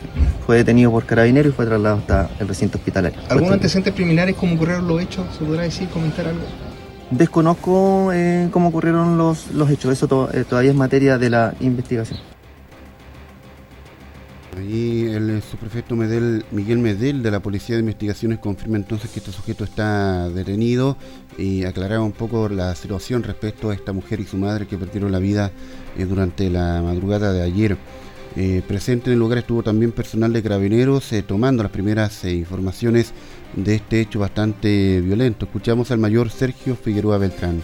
fue 0.45 0.57
detenido 0.57 0.91
por 0.91 1.05
carabineros 1.05 1.51
y 1.51 1.55
fue 1.55 1.65
trasladado 1.65 2.01
hasta 2.01 2.29
el 2.39 2.47
recinto 2.47 2.77
hospitalario. 2.77 3.19
¿Algún 3.29 3.51
antecedentes 3.51 3.93
preliminares 3.93 4.35
cómo 4.35 4.55
ocurrieron 4.55 4.87
los 4.87 5.01
hechos? 5.01 5.25
¿Se 5.37 5.43
podrá 5.43 5.63
decir, 5.63 5.89
comentar 5.89 6.27
algo? 6.27 6.43
Desconozco 7.09 8.11
eh, 8.13 8.49
cómo 8.51 8.69
ocurrieron 8.69 9.17
los, 9.17 9.51
los 9.51 9.69
hechos, 9.69 9.93
eso 9.93 10.29
eh, 10.33 10.45
todavía 10.47 10.71
es 10.71 10.77
materia 10.77 11.17
de 11.17 11.29
la 11.29 11.53
investigación. 11.59 12.19
Ahí 14.57 15.07
el 15.11 15.41
subprefecto 15.41 15.95
Medel, 15.95 16.45
Miguel 16.51 16.77
Medel 16.77 17.23
de 17.23 17.31
la 17.31 17.39
Policía 17.39 17.75
de 17.75 17.79
Investigaciones 17.79 18.39
confirma 18.39 18.77
entonces 18.77 19.09
que 19.09 19.19
este 19.19 19.31
sujeto 19.31 19.63
está 19.63 20.29
detenido 20.29 20.95
y 21.37 21.63
aclaraba 21.63 22.03
un 22.03 22.11
poco 22.11 22.49
la 22.49 22.75
situación 22.75 23.23
respecto 23.23 23.69
a 23.71 23.73
esta 23.73 23.93
mujer 23.93 24.19
y 24.19 24.25
su 24.25 24.37
madre 24.37 24.67
que 24.67 24.77
perdieron 24.77 25.11
la 25.11 25.19
vida 25.19 25.51
eh, 25.97 26.05
durante 26.05 26.49
la 26.49 26.81
madrugada 26.83 27.33
de 27.33 27.41
ayer. 27.41 27.77
Eh, 28.35 28.61
presente 28.67 29.07
en 29.07 29.13
el 29.13 29.19
lugar 29.19 29.39
estuvo 29.39 29.63
también 29.63 29.91
personal 29.91 30.33
de 30.33 30.43
carabineros 30.43 31.11
eh, 31.13 31.23
tomando 31.23 31.63
las 31.63 31.71
primeras 31.71 32.23
informaciones 32.25 33.13
de 33.55 33.75
este 33.75 34.01
hecho 34.01 34.19
bastante 34.19 35.01
violento. 35.01 35.45
Escuchamos 35.45 35.89
al 35.89 35.97
mayor 35.97 36.29
Sergio 36.29 36.75
Figueroa 36.75 37.17
Beltrán. 37.17 37.63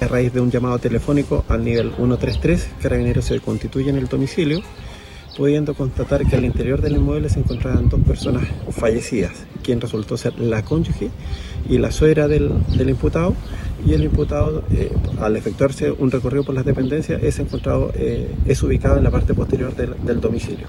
A 0.00 0.06
raíz 0.06 0.32
de 0.32 0.40
un 0.40 0.50
llamado 0.50 0.78
telefónico 0.78 1.44
al 1.48 1.64
nivel 1.64 1.92
133, 1.96 2.68
carabineros 2.82 3.24
se 3.24 3.40
constituye 3.40 3.90
en 3.90 3.96
el 3.96 4.06
domicilio 4.08 4.62
pudiendo 5.38 5.72
constatar 5.74 6.26
que 6.26 6.34
al 6.34 6.44
interior 6.44 6.82
del 6.82 6.96
inmueble 6.96 7.28
se 7.28 7.38
encontraban 7.38 7.88
dos 7.88 8.00
personas 8.00 8.42
fallecidas, 8.72 9.30
quien 9.62 9.80
resultó 9.80 10.16
ser 10.16 10.36
la 10.40 10.64
cónyuge 10.64 11.10
y 11.68 11.78
la 11.78 11.92
suegra 11.92 12.26
del, 12.26 12.50
imputado, 12.80 13.36
y 13.86 13.92
el 13.92 14.02
imputado, 14.02 14.64
eh, 14.72 14.90
al 15.20 15.36
efectuarse 15.36 15.92
un 15.92 16.10
recorrido 16.10 16.42
por 16.42 16.56
las 16.56 16.64
dependencias, 16.64 17.22
es 17.22 17.38
encontrado, 17.38 17.92
eh, 17.94 18.34
es 18.46 18.60
ubicado 18.64 18.98
en 18.98 19.04
la 19.04 19.12
parte 19.12 19.32
posterior 19.32 19.76
del, 19.76 20.20
domicilio, 20.20 20.66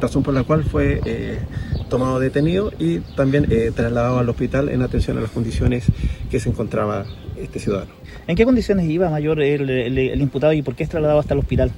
razón 0.00 0.22
por 0.22 0.34
la 0.34 0.44
cual 0.44 0.62
fue 0.62 1.00
eh, 1.04 1.40
tomado 1.90 2.20
detenido 2.20 2.72
y 2.78 3.00
también 3.16 3.48
trasladado 3.74 4.20
al 4.20 4.28
hospital 4.28 4.68
en 4.68 4.82
atención 4.82 5.18
a 5.18 5.20
las 5.20 5.32
condiciones 5.32 5.86
que 6.30 6.38
se 6.38 6.48
encontraba 6.48 7.06
este 7.36 7.58
ciudadano. 7.58 7.90
¿En 8.28 8.36
qué 8.36 8.44
condiciones 8.44 8.88
iba 8.88 9.10
mayor 9.10 9.42
el 9.42 10.20
imputado 10.20 10.52
y 10.52 10.62
por 10.62 10.76
qué 10.76 10.84
es 10.84 10.90
trasladado 10.90 11.18
hasta 11.18 11.34
el 11.34 11.40
hospital? 11.40 11.72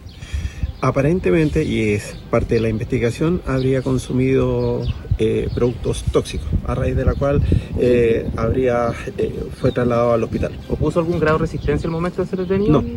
Aparentemente, 0.81 1.65
y 1.65 1.91
es 1.91 2.17
parte 2.31 2.55
de 2.55 2.61
la 2.61 2.69
investigación, 2.69 3.43
habría 3.47 3.83
consumido 3.83 4.83
eh, 5.19 5.49
productos 5.53 6.05
tóxicos, 6.05 6.47
a 6.67 6.75
raíz 6.77 6.95
de 6.95 7.05
la 7.05 7.15
cual 7.15 7.43
eh, 7.81 8.29
habría, 8.37 8.93
eh, 9.17 9.45
fue 9.61 9.73
trasladado 9.73 10.13
al 10.13 10.23
hospital. 10.23 10.53
¿Opuso 10.69 11.01
algún 11.01 11.19
grado 11.19 11.39
de 11.39 11.43
resistencia 11.43 11.89
al 11.89 11.93
momento 11.93 12.23
de 12.23 12.29
ser 12.29 12.39
detenido? 12.39 12.81
No, 12.81 12.89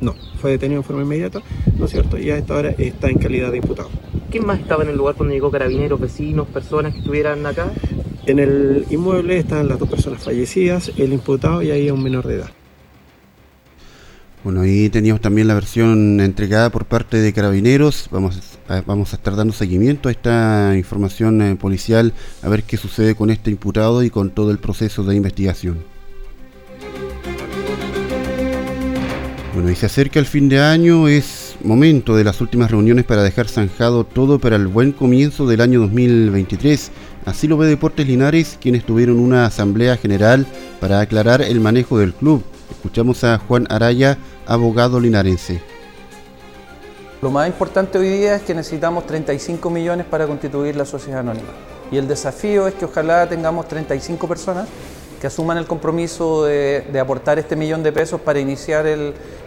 no, 0.00 0.14
fue 0.40 0.52
detenido 0.52 0.80
en 0.80 0.84
forma 0.84 1.02
inmediata, 1.02 1.42
¿no 1.78 1.84
es 1.84 1.90
cierto? 1.90 2.16
Y 2.16 2.30
a 2.30 2.38
esta 2.38 2.56
hora 2.56 2.70
está 2.70 3.10
en 3.10 3.18
calidad 3.18 3.50
de 3.50 3.58
imputado. 3.58 3.90
¿Quién 4.30 4.46
más 4.46 4.58
estaba 4.58 4.82
en 4.84 4.88
el 4.88 4.96
lugar 4.96 5.14
cuando 5.14 5.34
llegó 5.34 5.50
carabineros, 5.50 6.00
vecinos, 6.00 6.48
personas 6.48 6.94
que 6.94 7.00
estuvieran 7.00 7.44
acá? 7.44 7.70
En 8.24 8.38
el 8.38 8.86
inmueble 8.88 9.38
están 9.38 9.68
las 9.68 9.78
dos 9.78 9.90
personas 9.90 10.22
fallecidas, 10.22 10.90
el 10.96 11.12
imputado 11.12 11.62
y 11.62 11.70
ahí 11.70 11.90
un 11.90 12.02
menor 12.02 12.26
de 12.26 12.36
edad. 12.36 12.50
Bueno, 14.46 14.60
ahí 14.60 14.90
teníamos 14.90 15.20
también 15.20 15.48
la 15.48 15.54
versión 15.54 16.20
entregada 16.20 16.70
por 16.70 16.84
parte 16.84 17.16
de 17.16 17.32
Carabineros. 17.32 18.06
Vamos 18.12 18.40
a, 18.68 18.80
vamos 18.82 19.12
a 19.12 19.16
estar 19.16 19.34
dando 19.34 19.52
seguimiento 19.52 20.08
a 20.08 20.12
esta 20.12 20.74
información 20.76 21.42
eh, 21.42 21.56
policial, 21.56 22.12
a 22.44 22.48
ver 22.48 22.62
qué 22.62 22.76
sucede 22.76 23.16
con 23.16 23.30
este 23.30 23.50
imputado 23.50 24.04
y 24.04 24.10
con 24.10 24.30
todo 24.30 24.52
el 24.52 24.58
proceso 24.58 25.02
de 25.02 25.16
investigación. 25.16 25.82
Bueno, 29.52 29.68
y 29.68 29.74
se 29.74 29.86
acerca 29.86 30.20
el 30.20 30.26
fin 30.26 30.48
de 30.48 30.60
año, 30.60 31.08
es 31.08 31.56
momento 31.64 32.14
de 32.14 32.22
las 32.22 32.40
últimas 32.40 32.70
reuniones 32.70 33.04
para 33.04 33.24
dejar 33.24 33.48
zanjado 33.48 34.04
todo 34.04 34.38
para 34.38 34.54
el 34.54 34.68
buen 34.68 34.92
comienzo 34.92 35.48
del 35.48 35.60
año 35.60 35.80
2023. 35.80 36.92
Así 37.24 37.48
lo 37.48 37.56
ve 37.56 37.66
Deportes 37.66 38.06
Linares, 38.06 38.58
quienes 38.60 38.86
tuvieron 38.86 39.18
una 39.18 39.44
asamblea 39.44 39.96
general 39.96 40.46
para 40.78 41.00
aclarar 41.00 41.42
el 41.42 41.58
manejo 41.58 41.98
del 41.98 42.14
club. 42.14 42.44
Escuchamos 42.70 43.24
a 43.24 43.38
Juan 43.38 43.66
Araya, 43.70 44.18
abogado 44.46 45.00
linarense. 45.00 45.60
Lo 47.22 47.30
más 47.30 47.46
importante 47.46 47.98
hoy 47.98 48.08
día 48.08 48.36
es 48.36 48.42
que 48.42 48.54
necesitamos 48.54 49.06
35 49.06 49.70
millones 49.70 50.06
para 50.06 50.26
constituir 50.26 50.76
la 50.76 50.84
sociedad 50.84 51.20
anónima. 51.20 51.48
Y 51.90 51.96
el 51.96 52.06
desafío 52.06 52.66
es 52.66 52.74
que 52.74 52.84
ojalá 52.84 53.28
tengamos 53.28 53.66
35 53.68 54.28
personas 54.28 54.68
que 55.20 55.26
asuman 55.26 55.56
el 55.56 55.66
compromiso 55.66 56.44
de, 56.44 56.84
aportar 57.00 57.38
este 57.38 57.56
millón 57.56 57.82
de 57.82 57.90
pesos 57.92 58.20
para 58.20 58.38
iniciar 58.38 58.86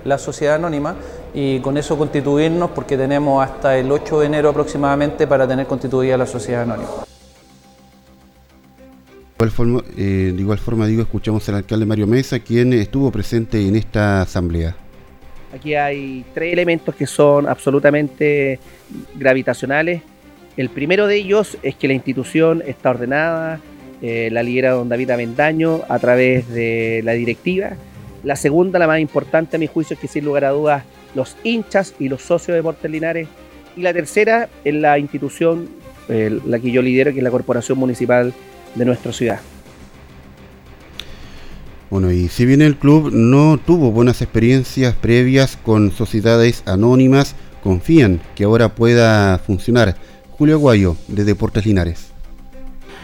la 0.03 0.18
sociedad 0.18 0.56
anónima 0.56 0.96
y 1.34 1.60
con 1.60 1.77
eso 1.77 1.98
constituirnos 1.98 2.72
porque 2.72 2.98
tenemos 2.98 3.44
hasta 3.44 3.77
el 3.77 3.91
8 3.91 4.22
de 4.22 4.25
enero 4.25 4.50
aproximadamente 4.50 5.27
para 5.27 5.48
tener 5.48 5.68
constituida 5.68 6.18
la 6.18 6.25
sociedad 6.25 6.63
anónima. 6.63 6.89
Eh, 9.96 10.34
de 10.36 10.41
igual 10.41 10.58
forma, 10.58 10.86
digo, 10.86 11.01
escuchamos 11.01 11.48
al 11.50 11.56
alcalde 11.56 11.86
Mario 11.86 12.08
Mesa, 12.08 12.39
quien 12.39 12.74
estuvo 12.74 13.12
presente 13.12 13.65
en 13.65 13.75
esta 13.75 14.22
asamblea. 14.22 14.75
Aquí 15.53 15.75
hay 15.75 16.24
tres 16.34 16.53
elementos 16.53 16.96
que 16.96 17.08
son 17.08 17.48
absolutamente 17.48 18.60
gravitacionales. 19.15 20.01
El 20.58 20.70
primero 20.70 21.08
de 21.08 21.15
ellos 21.15 21.58
es 21.63 21.75
que 21.75 21.88
la 21.88 21.94
institución 21.94 22.63
está 22.65 22.91
ordenada, 22.91 23.60
eh, 24.01 24.29
la 24.32 24.44
lidera 24.44 24.72
don 24.72 24.89
David 24.89 25.12
Avendaño 25.12 25.82
a 25.89 26.00
través 26.00 26.48
de 26.50 27.01
la 27.03 27.13
directiva. 27.13 27.72
La 28.24 28.36
segunda, 28.36 28.79
la 28.79 28.88
más 28.88 29.00
importante 29.00 29.56
a 29.56 29.60
mi 29.60 29.68
juicio, 29.68 29.96
es 29.96 30.00
que 30.00 30.08
sin 30.08 30.25
lugar 30.25 30.46
a 30.46 30.50
dudas 30.50 30.84
los 31.15 31.36
hinchas 31.44 31.96
y 32.00 32.10
los 32.10 32.22
socios 32.22 32.50
de 32.50 32.56
Deportes 32.56 32.91
Linares. 32.91 33.27
Y 33.75 33.82
la 33.82 33.94
tercera 33.94 34.50
es 34.63 34.74
la 34.74 35.00
institución, 35.00 35.70
la 36.08 36.60
que 36.60 36.72
yo 36.72 36.82
lidero, 36.82 37.12
que 37.12 37.20
es 37.20 37.24
la 37.24 37.32
Corporación 37.32 37.77
Municipal 37.77 38.34
de 38.75 38.86
nuestra 38.86 39.13
ciudad. 39.13 39.39
Bueno, 41.89 42.12
y 42.12 42.27
si 42.27 42.46
bien 42.46 42.62
el 42.62 42.77
club 42.77 43.12
no 43.12 43.58
tuvo 43.58 43.91
buenas 43.91 44.22
experiencias 44.22 44.93
previas 44.93 45.58
con 45.58 45.91
sociedades 45.91 46.62
anónimas, 46.67 47.36
confían 47.63 48.22
que 48.36 48.43
ahora 48.43 48.69
pueda 48.69 49.39
funcionar. 49.39 49.96
Julio 50.38 50.60
Guayo, 50.60 50.96
de 51.08 51.24
Deportes 51.25 51.65
Linares. 51.65 52.12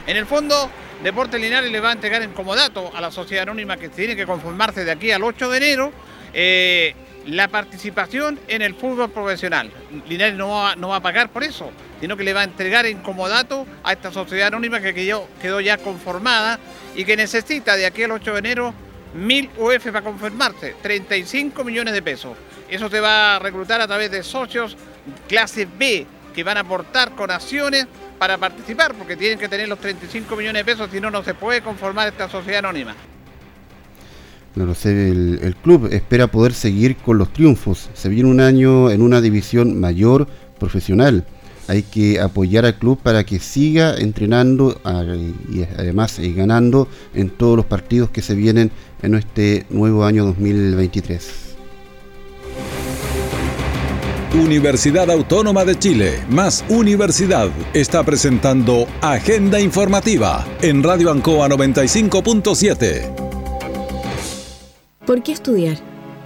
En 0.06 0.18
el 0.18 0.28
fondo, 0.28 0.70
Deportes 1.04 1.42
Linares 1.42 1.72
le 1.72 1.80
va 1.80 1.90
a 1.90 1.94
entregar 1.94 2.22
en 2.22 2.32
comodato 2.32 2.92
a 2.96 3.02
la 3.02 3.12
sociedad 3.12 3.44
anónima 3.44 3.78
que 3.78 3.90
tiene 3.90 4.16
que 4.16 4.26
conformarse 4.26 4.86
de 4.86 4.92
aquí 4.92 5.12
al 5.12 5.24
8 5.24 5.50
de 5.50 5.58
enero 5.58 5.92
eh, 6.34 6.94
la 7.26 7.48
participación 7.48 8.40
en 8.48 8.62
el 8.62 8.76
fútbol 8.76 9.10
profesional. 9.10 9.72
Linares 10.08 10.36
no 10.36 10.50
va, 10.50 10.96
a 10.96 11.02
pagar 11.02 11.30
por 11.30 11.44
eso, 11.44 11.72
sino 12.00 12.16
que 12.16 12.24
le 12.24 12.34
va 12.34 12.42
a 12.42 12.44
entregar 12.44 12.86
en 12.86 13.00
comodato 13.00 13.66
a 13.84 13.94
esta 13.94 14.12
sociedad 14.12 14.48
anónima 14.48 14.80
que 14.80 14.94
quedó, 14.94 15.60
ya 15.62 15.78
conformada 15.78 16.60
y 16.96 17.06
que 17.06 17.18
necesita 17.18 17.76
de 17.76 17.86
aquí 17.86 18.04
al 18.04 18.12
8 18.12 18.34
de 18.34 18.40
enero 18.40 18.74
mil 19.14 19.50
UF 19.58 19.86
para 19.86 20.02
conformarse, 20.02 20.76
35 20.82 21.64
millones 21.64 21.94
de 21.94 22.02
pesos. 22.02 22.38
Eso 22.70 22.90
se 22.90 23.00
va 23.00 23.38
a 23.38 23.40
reclutar 23.40 23.80
a 23.82 23.88
través 23.88 24.12
de 24.12 24.24
socios 24.24 24.76
clase 25.28 25.68
B 25.78 26.06
que 26.34 26.44
van 26.44 26.58
a 26.58 26.62
aportar 26.62 27.12
con 27.12 27.32
acciones 27.32 27.88
para 28.20 28.38
participar, 28.38 28.94
porque 28.94 29.16
tienen 29.16 29.40
que 29.40 29.48
tener 29.48 29.68
los 29.68 29.80
35 29.80 30.36
millones 30.36 30.66
de 30.66 30.72
pesos, 30.72 30.90
si 30.92 31.00
no, 31.00 31.10
no 31.10 31.24
se 31.24 31.34
puede 31.34 31.62
conformar 31.62 32.08
esta 32.08 32.30
sociedad 32.30 32.60
anónima. 32.60 32.96
No 34.56 34.66
lo 34.66 34.74
sé, 34.74 35.10
el, 35.10 35.40
el, 35.42 35.56
club 35.56 35.90
espera 35.92 36.28
poder 36.28 36.54
seguir 36.54 36.96
con 36.96 37.18
los 37.18 37.34
triunfos. 37.34 37.90
Se 37.94 38.08
viene 38.08 38.30
un 38.30 38.40
año 38.40 38.90
en 38.90 39.02
una 39.02 39.20
división 39.20 39.80
mayor, 39.80 40.28
profesional 40.58 41.26
hay 41.68 41.84
que 41.84 42.20
apoyar 42.20 42.66
al 42.66 42.76
club 42.76 43.00
para 43.02 43.24
que 43.24 43.40
siga 43.40 43.96
entrenando 43.98 44.80
y 45.52 45.64
además 45.64 46.20
eh, 46.20 46.34
ganando 46.34 46.88
en 47.14 47.30
todos 47.30 47.58
los 47.58 47.66
partidos 47.66 48.10
que 48.10 48.22
se 48.22 48.36
vienen 48.36 48.72
en 49.02 49.16
este 49.16 49.66
nuevo 49.70 50.06
año 50.06 50.26
2023. 50.26 51.44
Universidad 54.36 55.10
Autónoma 55.10 55.64
de 55.64 55.80
Chile, 55.80 56.20
más 56.30 56.66
Universidad, 56.68 57.50
está 57.74 58.04
presentando 58.04 58.86
Agenda 59.02 59.62
Informativa 59.62 60.46
en 60.62 60.84
Radio 60.84 61.10
Ancoa 61.10 61.48
95.7. 61.48 63.25
¿Por 65.06 65.22
qué 65.22 65.34
estudiar? 65.34 65.78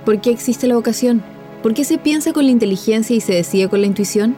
¿Por 0.06 0.22
qué 0.22 0.30
existe 0.30 0.66
la 0.66 0.76
vocación? 0.76 1.22
¿Por 1.62 1.74
qué 1.74 1.84
se 1.84 1.98
piensa 1.98 2.32
con 2.32 2.46
la 2.46 2.52
inteligencia 2.52 3.14
y 3.14 3.20
se 3.20 3.34
decide 3.34 3.68
con 3.68 3.82
la 3.82 3.88
intuición? 3.88 4.38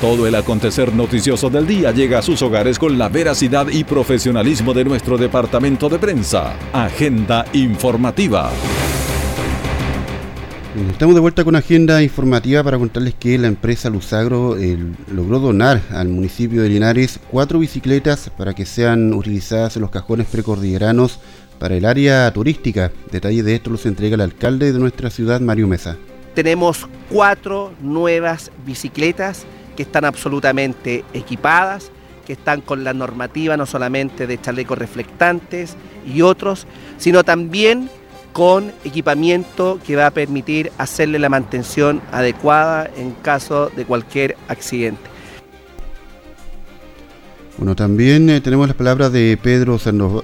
Todo 0.00 0.28
el 0.28 0.36
acontecer 0.36 0.94
noticioso 0.94 1.50
del 1.50 1.66
día 1.66 1.90
llega 1.90 2.20
a 2.20 2.22
sus 2.22 2.40
hogares 2.42 2.78
con 2.78 2.98
la 2.98 3.08
veracidad 3.08 3.66
y 3.66 3.82
profesionalismo 3.82 4.72
de 4.72 4.84
nuestro 4.84 5.18
departamento 5.18 5.88
de 5.88 5.98
prensa. 5.98 6.54
Agenda 6.72 7.44
informativa. 7.52 8.52
Estamos 10.88 11.16
de 11.16 11.20
vuelta 11.20 11.42
con 11.42 11.56
agenda 11.56 12.00
informativa 12.00 12.62
para 12.62 12.78
contarles 12.78 13.14
que 13.14 13.38
la 13.38 13.48
empresa 13.48 13.90
Luzagro 13.90 14.56
eh, 14.56 14.78
logró 15.12 15.40
donar 15.40 15.82
al 15.90 16.06
municipio 16.06 16.62
de 16.62 16.68
Linares 16.68 17.18
cuatro 17.32 17.58
bicicletas 17.58 18.30
para 18.30 18.54
que 18.54 18.66
sean 18.66 19.12
utilizadas 19.12 19.74
en 19.74 19.82
los 19.82 19.90
cajones 19.90 20.28
precordilleranos 20.28 21.18
para 21.58 21.74
el 21.74 21.84
área 21.84 22.32
turística. 22.32 22.92
Detalles 23.10 23.44
de 23.44 23.56
esto 23.56 23.70
los 23.70 23.84
entrega 23.84 24.14
el 24.14 24.20
alcalde 24.20 24.72
de 24.72 24.78
nuestra 24.78 25.10
ciudad, 25.10 25.40
Mario 25.40 25.66
Mesa. 25.66 25.96
Tenemos 26.36 26.88
cuatro 27.10 27.72
nuevas 27.80 28.52
bicicletas 28.64 29.44
que 29.78 29.84
están 29.84 30.04
absolutamente 30.04 31.04
equipadas, 31.14 31.92
que 32.26 32.32
están 32.32 32.62
con 32.62 32.82
la 32.82 32.92
normativa 32.92 33.56
no 33.56 33.64
solamente 33.64 34.26
de 34.26 34.40
chalecos 34.40 34.76
reflectantes 34.76 35.76
y 36.04 36.22
otros, 36.22 36.66
sino 36.96 37.22
también 37.22 37.88
con 38.32 38.72
equipamiento 38.82 39.78
que 39.86 39.94
va 39.94 40.06
a 40.06 40.10
permitir 40.10 40.72
hacerle 40.78 41.20
la 41.20 41.28
mantención 41.28 42.02
adecuada 42.10 42.90
en 42.96 43.12
caso 43.12 43.70
de 43.76 43.84
cualquier 43.84 44.36
accidente. 44.48 45.08
Bueno, 47.56 47.76
también 47.76 48.28
eh, 48.30 48.40
tenemos 48.40 48.66
las 48.66 48.76
palabras 48.76 49.12
de 49.12 49.38
Pedro 49.40 49.78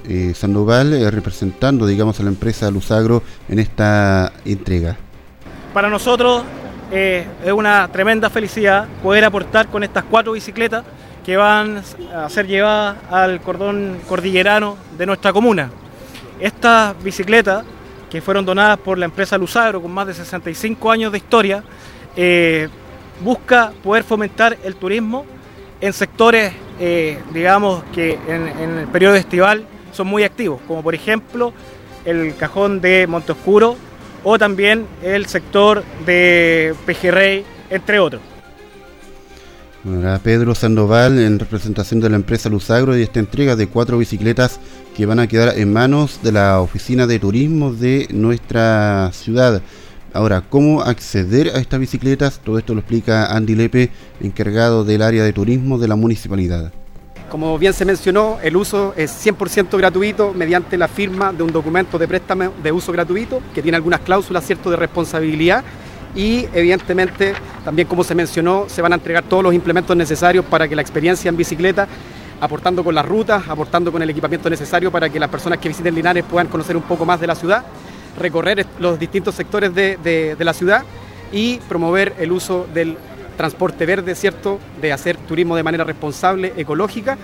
eh, 0.09 0.33
Sandoval 0.35 0.95
eh, 0.95 1.09
representando, 1.13 1.87
digamos, 1.87 2.19
a 2.19 2.25
la 2.25 2.31
empresa 2.31 2.69
Luzagro 2.73 3.23
en 3.49 3.61
esta 3.61 4.33
entrega. 4.45 4.97
Para 5.73 5.89
nosotros 5.89 6.43
eh, 6.93 7.27
es 7.45 7.53
una 7.53 7.89
tremenda 7.89 8.31
felicidad 8.31 8.87
poder 9.03 9.25
aportar 9.25 9.69
con 9.69 9.83
estas 9.83 10.05
cuatro 10.05 10.33
bicicletas 10.33 10.85
que 11.25 11.37
van 11.37 11.83
a 12.15 12.29
ser 12.29 12.47
llevadas 12.47 12.97
al 13.11 13.41
cordón 13.41 13.99
cordillerano 14.09 14.77
de 14.97 15.07
nuestra 15.07 15.33
comuna. 15.33 15.71
Estas 16.39 17.03
bicicletas, 17.03 17.65
que 18.11 18.21
fueron 18.21 18.45
donadas 18.45 18.79
por 18.79 18.99
la 18.99 19.07
empresa 19.07 19.39
Luzagro 19.39 19.81
con 19.81 19.91
más 19.91 20.07
de 20.07 20.15
65 20.15 20.91
años 20.91 21.11
de 21.13 21.19
historia, 21.19 21.65
eh, 22.17 22.69
busca 23.21 23.73
poder 23.83 24.05
fomentar 24.05 24.57
el 24.63 24.77
turismo 24.77 25.25
en 25.81 25.93
sectores, 25.93 26.53
eh, 26.79 27.19
digamos, 27.33 27.83
que 27.95 28.19
en, 28.29 28.49
en, 28.49 28.79
el 28.79 28.87
periodo 28.89 29.15
estival 29.15 29.65
son 29.93 30.07
muy 30.07 30.25
activos, 30.25 30.61
como 30.67 30.83
por 30.83 30.95
ejemplo 30.95 31.53
el 32.05 32.37
cajón 32.37 32.81
de 32.81 33.09
Oscuro 33.29 33.77
o 34.25 34.39
también 34.39 34.87
el 35.03 35.27
sector 35.27 35.85
de 36.05 36.75
Pejerrey, 36.87 37.45
entre 37.71 37.99
otros. 38.01 38.21
Bueno, 39.85 40.19
Pedro 40.23 40.55
Sandoval 40.55 41.19
en 41.19 41.39
representación 41.39 42.01
de 42.01 42.09
la 42.09 42.17
empresa 42.17 42.49
Luzagro 42.49 42.97
y 42.97 43.03
esta 43.03 43.21
entrega 43.21 43.55
de 43.55 43.69
cuatro 43.69 43.99
bicicletas 43.99 44.59
que 44.97 45.05
van 45.05 45.19
a 45.19 45.27
quedar 45.27 45.59
en 45.59 45.73
manos 45.75 46.21
de 46.23 46.33
la 46.33 46.61
oficina 46.61 47.07
de 47.07 47.19
turismo 47.19 47.71
de 47.71 48.09
nuestra 48.11 49.11
ciudad. 49.13 49.61
Ahora, 50.15 50.41
¿cómo 50.41 50.81
acceder 50.81 51.49
a 51.49 51.59
estas 51.59 51.81
bicicletas? 51.81 52.41
Todo 52.43 52.59
esto 52.59 52.73
lo 52.73 52.81
explica 52.81 53.37
Andy 53.37 53.57
Lepe, 53.57 53.91
encargado 54.23 54.85
del 54.85 55.03
área 55.03 55.23
de 55.23 55.35
turismo 55.35 55.79
de 55.79 55.89
la 55.89 55.97
municipalidad. 55.97 56.73
Como 57.35 57.59
bien 57.59 57.73
se 57.73 57.85
mencionó, 57.85 58.39
el 58.45 58.57
uso 58.57 58.95
es 58.97 59.11
100% 59.27 59.77
gratuito 59.77 60.33
mediante 60.33 60.79
la 60.79 60.87
firma 60.87 61.33
de 61.33 61.43
un 61.43 61.51
documento 61.51 61.99
de 61.99 62.07
préstamo 62.07 62.53
de 62.63 62.71
uso 62.71 62.93
gratuito 62.93 63.43
que 63.53 63.61
tiene 63.61 63.75
algunas 63.75 63.99
cláusulas 64.03 64.47
cierto 64.47 64.71
de 64.71 64.77
responsabilidad. 64.77 65.65
Y 66.15 66.47
evidentemente 66.55 67.35
también 67.65 67.89
como 67.89 68.05
se 68.05 68.15
mencionó 68.15 68.67
se 68.69 68.81
van 68.81 68.93
a 68.93 68.95
entregar 68.95 69.25
todos 69.25 69.43
los 69.43 69.53
implementos 69.53 69.97
necesarios 69.97 70.45
para 70.45 70.69
que 70.69 70.77
la 70.77 70.83
experiencia 70.83 71.29
en 71.29 71.37
bicicleta 71.37 71.89
aportando 72.41 72.85
con 72.85 72.95
las 72.95 73.05
rutas, 73.05 73.43
aportando 73.49 73.91
con 73.91 74.01
el 74.01 74.11
equipamiento 74.11 74.49
necesario 74.49 74.93
para 74.93 75.09
que 75.09 75.19
las 75.19 75.29
personas 75.29 75.59
que 75.59 75.67
visiten 75.67 75.93
Linares 75.93 76.23
puedan 76.23 76.47
conocer 76.47 76.77
un 76.77 76.85
poco 76.85 77.05
más 77.05 77.21
de 77.21 77.27
la 77.27 77.35
ciudad, 77.35 77.65
recorrer 78.17 78.65
los 78.79 78.97
distintos 78.97 79.35
sectores 79.35 79.75
de, 79.75 79.97
de, 79.97 80.37
de 80.37 80.45
la 80.45 80.53
ciudad 80.53 80.85
y 81.33 81.57
promover 81.69 82.15
el 82.21 82.31
uso 82.31 82.69
del 82.73 82.97
transporte 83.35 83.87
verde, 83.87 84.15
¿cierto? 84.15 84.59
De 84.81 84.93
hacer 84.93 85.17
turismo 85.17 85.57
de 85.57 85.63
manera 85.63 85.85
responsable, 85.85 86.53
ecológica. 86.57 87.19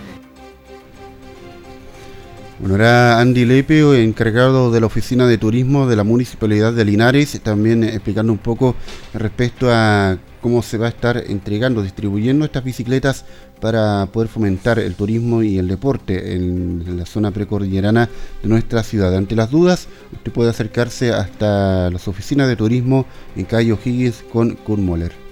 Bueno, 2.60 2.74
era 2.74 3.18
Andy 3.18 3.46
Lepe, 3.46 4.04
encargado 4.04 4.70
de 4.70 4.80
la 4.80 4.86
oficina 4.86 5.26
de 5.26 5.38
turismo 5.38 5.86
de 5.86 5.96
la 5.96 6.04
Municipalidad 6.04 6.74
de 6.74 6.84
Linares, 6.84 7.40
también 7.42 7.84
explicando 7.84 8.32
un 8.32 8.38
poco 8.38 8.76
respecto 9.14 9.72
a 9.72 10.18
cómo 10.42 10.62
se 10.62 10.76
va 10.76 10.86
a 10.86 10.90
estar 10.90 11.16
entregando, 11.28 11.82
distribuyendo 11.82 12.44
estas 12.44 12.62
bicicletas 12.62 13.24
para 13.62 14.06
poder 14.12 14.28
fomentar 14.28 14.78
el 14.78 14.94
turismo 14.94 15.42
y 15.42 15.56
el 15.56 15.68
deporte 15.68 16.34
en, 16.34 16.98
la 16.98 17.06
zona 17.06 17.30
precordillerana 17.30 18.10
de 18.42 18.48
nuestra 18.50 18.82
ciudad. 18.82 19.16
Ante 19.16 19.36
las 19.36 19.50
dudas, 19.50 19.88
usted 20.12 20.30
puede 20.30 20.50
acercarse 20.50 21.12
hasta 21.12 21.88
las 21.90 22.08
oficinas 22.08 22.46
de 22.46 22.56
turismo 22.56 23.06
en 23.36 23.46
calle 23.46 23.72
O'Higgins 23.72 24.22
con 24.30 24.54
Kurt 24.56 24.82
Moller. 24.82 25.29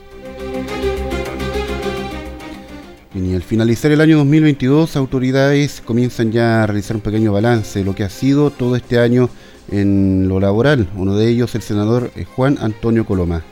Y 3.25 3.35
al 3.35 3.43
finalizar 3.43 3.91
el 3.91 4.01
año 4.01 4.17
2022, 4.19 4.95
autoridades 4.95 5.83
comienzan 5.85 6.31
ya 6.31 6.63
a 6.63 6.67
realizar 6.67 6.95
un 6.95 7.03
pequeño 7.03 7.33
balance 7.33 7.81
de 7.81 7.85
lo 7.85 7.93
que 7.93 8.05
ha 8.05 8.11
sido 8.11 8.51
todo 8.51 8.77
este 8.77 9.01
año 9.01 9.29
en 9.73 10.29
lo 10.29 10.39
laboral. 10.39 10.89
Uno 10.95 11.17
de 11.17 11.29
ellos, 11.29 11.53
el 11.57 11.63
senador 11.63 12.13
eh, 12.15 12.25
Juan 12.25 12.59
Antonio 12.61 13.05
Coloma. 13.05 13.43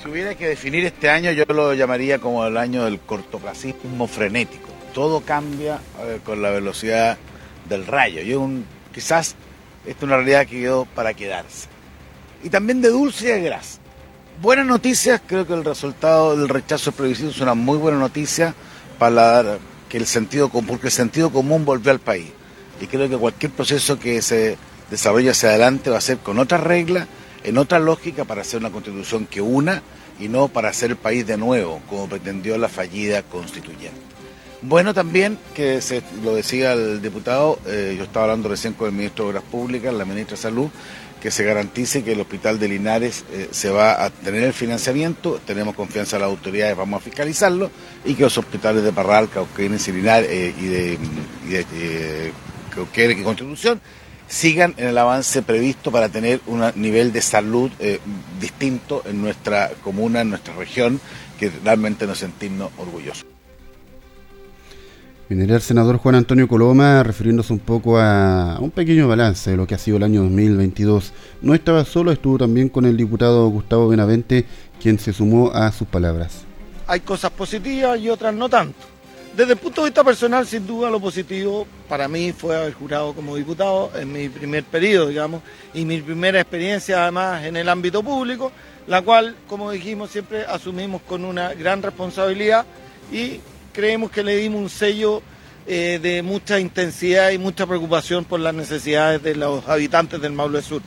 Si 0.00 0.08
hubiera 0.08 0.36
que 0.36 0.46
definir 0.46 0.84
este 0.84 1.10
año, 1.10 1.32
yo 1.32 1.44
lo 1.48 1.74
llamaría 1.74 2.20
como 2.20 2.46
el 2.46 2.56
año 2.56 2.84
del 2.84 3.00
cortoplacismo 3.00 4.06
frenético. 4.06 4.68
Todo 4.94 5.20
cambia 5.22 5.80
con 6.24 6.40
la 6.40 6.50
velocidad 6.50 7.18
del 7.68 7.84
rayo. 7.84 8.22
Y 8.22 8.34
un, 8.34 8.64
quizás 8.94 9.34
esta 9.84 9.98
es 9.98 10.02
una 10.04 10.16
realidad 10.16 10.46
que 10.46 10.60
quedó 10.60 10.84
para 10.84 11.14
quedarse. 11.14 11.66
Y 12.44 12.48
también 12.48 12.80
de 12.80 12.90
dulce 12.90 13.24
y 13.24 13.32
de 13.32 13.40
grasa 13.40 13.80
buenas 14.40 14.66
noticias, 14.66 15.20
creo 15.26 15.46
que 15.46 15.54
el 15.54 15.64
resultado 15.64 16.36
del 16.36 16.48
rechazo 16.48 16.92
previsible 16.92 17.32
es 17.32 17.40
una 17.40 17.54
muy 17.54 17.78
buena 17.78 17.98
noticia 17.98 18.54
para 18.98 19.58
que 19.88 19.98
el 19.98 20.06
sentido 20.06 20.48
común, 20.48 20.66
porque 20.66 20.88
el 20.88 20.92
sentido 20.92 21.30
común 21.30 21.64
volvió 21.64 21.90
al 21.90 22.00
país. 22.00 22.26
Y 22.80 22.86
creo 22.86 23.08
que 23.08 23.16
cualquier 23.16 23.52
proceso 23.52 23.98
que 23.98 24.20
se 24.22 24.58
desarrolle 24.90 25.30
hacia 25.30 25.50
adelante 25.50 25.90
va 25.90 25.98
a 25.98 26.02
ser 26.02 26.18
con 26.18 26.38
otras 26.38 26.60
reglas, 26.60 27.08
en 27.44 27.58
otra 27.58 27.78
lógica, 27.78 28.24
para 28.24 28.42
hacer 28.42 28.60
una 28.60 28.70
constitución 28.70 29.26
que 29.26 29.40
una 29.40 29.82
y 30.18 30.28
no 30.28 30.48
para 30.48 30.70
hacer 30.70 30.90
el 30.90 30.96
país 30.96 31.26
de 31.26 31.36
nuevo, 31.36 31.80
como 31.88 32.08
pretendió 32.08 32.58
la 32.58 32.68
fallida 32.68 33.22
constituyente. 33.22 34.00
Bueno 34.62 34.94
también, 34.94 35.38
que 35.54 35.80
se, 35.82 36.02
lo 36.24 36.34
decía 36.34 36.72
el 36.72 37.00
diputado, 37.02 37.58
eh, 37.66 37.94
yo 37.96 38.04
estaba 38.04 38.24
hablando 38.24 38.48
recién 38.48 38.72
con 38.72 38.88
el 38.88 38.94
ministro 38.94 39.26
de 39.26 39.30
Obras 39.30 39.44
Públicas, 39.44 39.92
la 39.94 40.04
ministra 40.04 40.36
de 40.36 40.42
Salud, 40.42 40.70
que 41.20 41.30
se 41.30 41.44
garantice 41.44 42.04
que 42.04 42.12
el 42.12 42.20
hospital 42.20 42.58
de 42.58 42.68
Linares 42.68 43.24
eh, 43.32 43.48
se 43.50 43.70
va 43.70 44.04
a 44.04 44.10
tener 44.10 44.44
el 44.44 44.52
financiamiento, 44.52 45.40
tenemos 45.44 45.74
confianza 45.74 46.16
en 46.16 46.22
las 46.22 46.30
autoridades, 46.30 46.76
vamos 46.76 47.00
a 47.00 47.04
fiscalizarlo, 47.04 47.70
y 48.04 48.14
que 48.14 48.24
los 48.24 48.36
hospitales 48.38 48.82
de 48.82 48.92
Parral, 48.92 49.28
Cauquenes 49.28 49.86
y 49.88 49.92
Linares 49.92 50.28
eh, 50.30 50.54
y 50.58 50.66
de, 50.66 50.98
y 51.46 51.48
de 51.48 51.66
eh, 51.72 52.32
y 53.18 53.22
Constitución 53.22 53.80
sigan 54.28 54.74
en 54.76 54.88
el 54.88 54.98
avance 54.98 55.40
previsto 55.42 55.90
para 55.90 56.08
tener 56.08 56.40
un 56.46 56.62
nivel 56.74 57.12
de 57.12 57.22
salud 57.22 57.70
distinto 58.40 59.02
en 59.06 59.22
nuestra 59.22 59.70
comuna, 59.82 60.20
en 60.20 60.30
nuestra 60.30 60.54
región, 60.54 61.00
que 61.38 61.50
realmente 61.64 62.06
nos 62.06 62.18
sentimos 62.18 62.70
orgullosos. 62.76 63.35
Viene 65.28 65.52
el 65.52 65.60
senador 65.60 65.96
Juan 65.96 66.14
Antonio 66.14 66.46
Coloma 66.46 67.02
refiriéndose 67.02 67.52
un 67.52 67.58
poco 67.58 67.98
a 67.98 68.58
un 68.60 68.70
pequeño 68.70 69.08
balance 69.08 69.50
de 69.50 69.56
lo 69.56 69.66
que 69.66 69.74
ha 69.74 69.78
sido 69.78 69.96
el 69.96 70.04
año 70.04 70.22
2022. 70.22 71.12
No 71.42 71.52
estaba 71.52 71.84
solo, 71.84 72.12
estuvo 72.12 72.38
también 72.38 72.68
con 72.68 72.84
el 72.84 72.96
diputado 72.96 73.48
Gustavo 73.48 73.88
Benavente, 73.88 74.44
quien 74.80 75.00
se 75.00 75.12
sumó 75.12 75.50
a 75.50 75.72
sus 75.72 75.88
palabras. 75.88 76.44
hay 76.86 77.00
cosas 77.00 77.32
positivas 77.32 77.98
y 77.98 78.08
otras 78.08 78.32
no 78.34 78.48
tanto. 78.48 78.78
Desde 79.36 79.54
el 79.54 79.58
punto 79.58 79.82
de 79.82 79.88
vista 79.90 80.04
personal, 80.04 80.46
sin 80.46 80.64
duda 80.64 80.88
lo 80.90 81.00
positivo 81.00 81.66
para 81.88 82.06
mí 82.06 82.32
fue 82.32 82.56
haber 82.56 82.72
jurado 82.74 83.12
como 83.12 83.34
diputado 83.34 83.90
en 83.96 84.12
mi 84.12 84.28
primer 84.28 84.62
periodo, 84.62 85.08
digamos, 85.08 85.42
y 85.74 85.84
mi 85.84 86.00
primera 86.00 86.40
experiencia 86.40 87.02
además 87.02 87.44
en 87.44 87.56
el 87.56 87.68
ámbito 87.68 88.00
público, 88.00 88.52
la 88.86 89.02
cual, 89.02 89.34
como 89.48 89.72
dijimos, 89.72 90.12
siempre 90.12 90.44
asumimos 90.46 91.02
con 91.02 91.24
una 91.24 91.52
gran 91.52 91.82
responsabilidad 91.82 92.64
y 93.10 93.40
creemos 93.76 94.10
que 94.10 94.24
le 94.24 94.34
dimos 94.36 94.62
un 94.62 94.70
sello 94.70 95.22
eh, 95.66 96.00
de 96.02 96.22
mucha 96.22 96.58
intensidad 96.58 97.30
y 97.30 97.36
mucha 97.36 97.66
preocupación 97.66 98.24
por 98.24 98.40
las 98.40 98.54
necesidades 98.54 99.22
de 99.22 99.36
los 99.36 99.68
habitantes 99.68 100.18
del 100.18 100.32
Maule 100.32 100.62
Sur. 100.62 100.80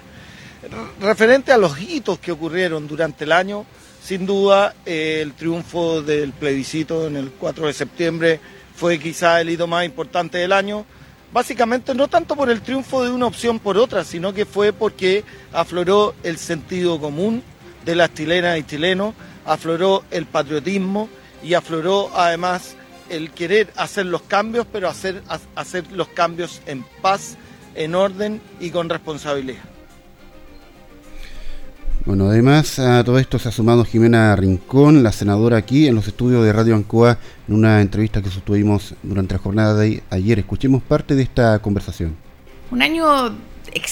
Referente 1.00 1.52
a 1.52 1.60
los 1.60 1.80
hitos 1.80 2.18
que 2.18 2.32
ocurrieron 2.32 2.88
durante 2.88 3.26
el 3.26 3.32
año, 3.32 3.64
sin 4.04 4.26
duda, 4.26 4.74
eh, 4.88 5.20
el 5.22 5.34
triunfo 5.34 6.02
del 6.02 6.32
plebiscito 6.32 7.06
en 7.06 7.18
el 7.18 7.30
4 7.30 7.68
de 7.68 7.74
septiembre 7.74 8.40
fue 8.76 8.98
quizá 8.98 9.40
el 9.40 9.52
hito 9.52 9.68
más 9.68 9.86
importante 9.86 10.40
del 10.40 10.52
año. 10.52 10.84
Básicamente 11.32 11.94
no 11.94 12.08
tanto 12.08 12.36
por 12.36 12.50
el 12.50 12.62
triunfo 12.62 13.04
de 13.04 13.12
una 13.12 13.28
opción 13.28 13.60
por 13.60 13.78
otra, 13.78 14.04
sino 14.04 14.34
que 14.34 14.48
fue 14.48 14.74
porque 14.74 15.24
afloró 15.54 16.16
el 16.24 16.40
sentido 16.40 17.00
común 17.00 17.44
de 17.86 17.94
las 17.94 18.12
chilenas 18.16 18.58
y 18.58 18.64
chilenos, 18.64 19.14
afloró 19.46 20.04
el 20.10 20.26
patriotismo 20.26 21.08
y 21.44 21.54
afloró 21.54 22.10
además 22.16 22.76
el 23.10 23.32
querer 23.32 23.72
hacer 23.76 24.06
los 24.06 24.22
cambios, 24.24 24.66
pero 24.72 24.90
hacer, 24.90 25.24
hacer 25.56 25.92
los 25.92 26.08
cambios 26.10 26.62
en 26.66 26.84
paz, 27.02 27.38
en 27.76 27.96
orden 27.96 28.42
y 28.60 28.70
con 28.70 28.90
responsabilidad. 28.90 29.64
Bueno, 32.06 32.30
además 32.30 32.80
a 32.80 33.04
todo 33.04 33.20
esto 33.20 33.38
se 33.38 33.50
ha 33.50 33.52
sumado 33.52 33.86
Jimena 33.86 34.36
Rincón, 34.36 35.04
la 35.04 35.12
senadora 35.12 35.58
aquí 35.58 35.88
en 35.88 35.96
los 35.96 36.08
estudios 36.08 36.44
de 36.44 36.54
Radio 36.54 36.76
Ancoa, 36.76 37.20
en 37.48 37.54
una 37.54 37.82
entrevista 37.82 38.22
que 38.22 38.30
sostuvimos 38.30 38.96
durante 39.04 39.36
la 39.36 39.40
jornada 39.40 39.76
de 39.76 40.02
ayer. 40.10 40.40
Escuchemos 40.40 40.82
parte 40.82 41.14
de 41.14 41.24
esta 41.24 41.60
conversación. 41.60 42.16
Un 42.72 42.82
año 42.82 43.36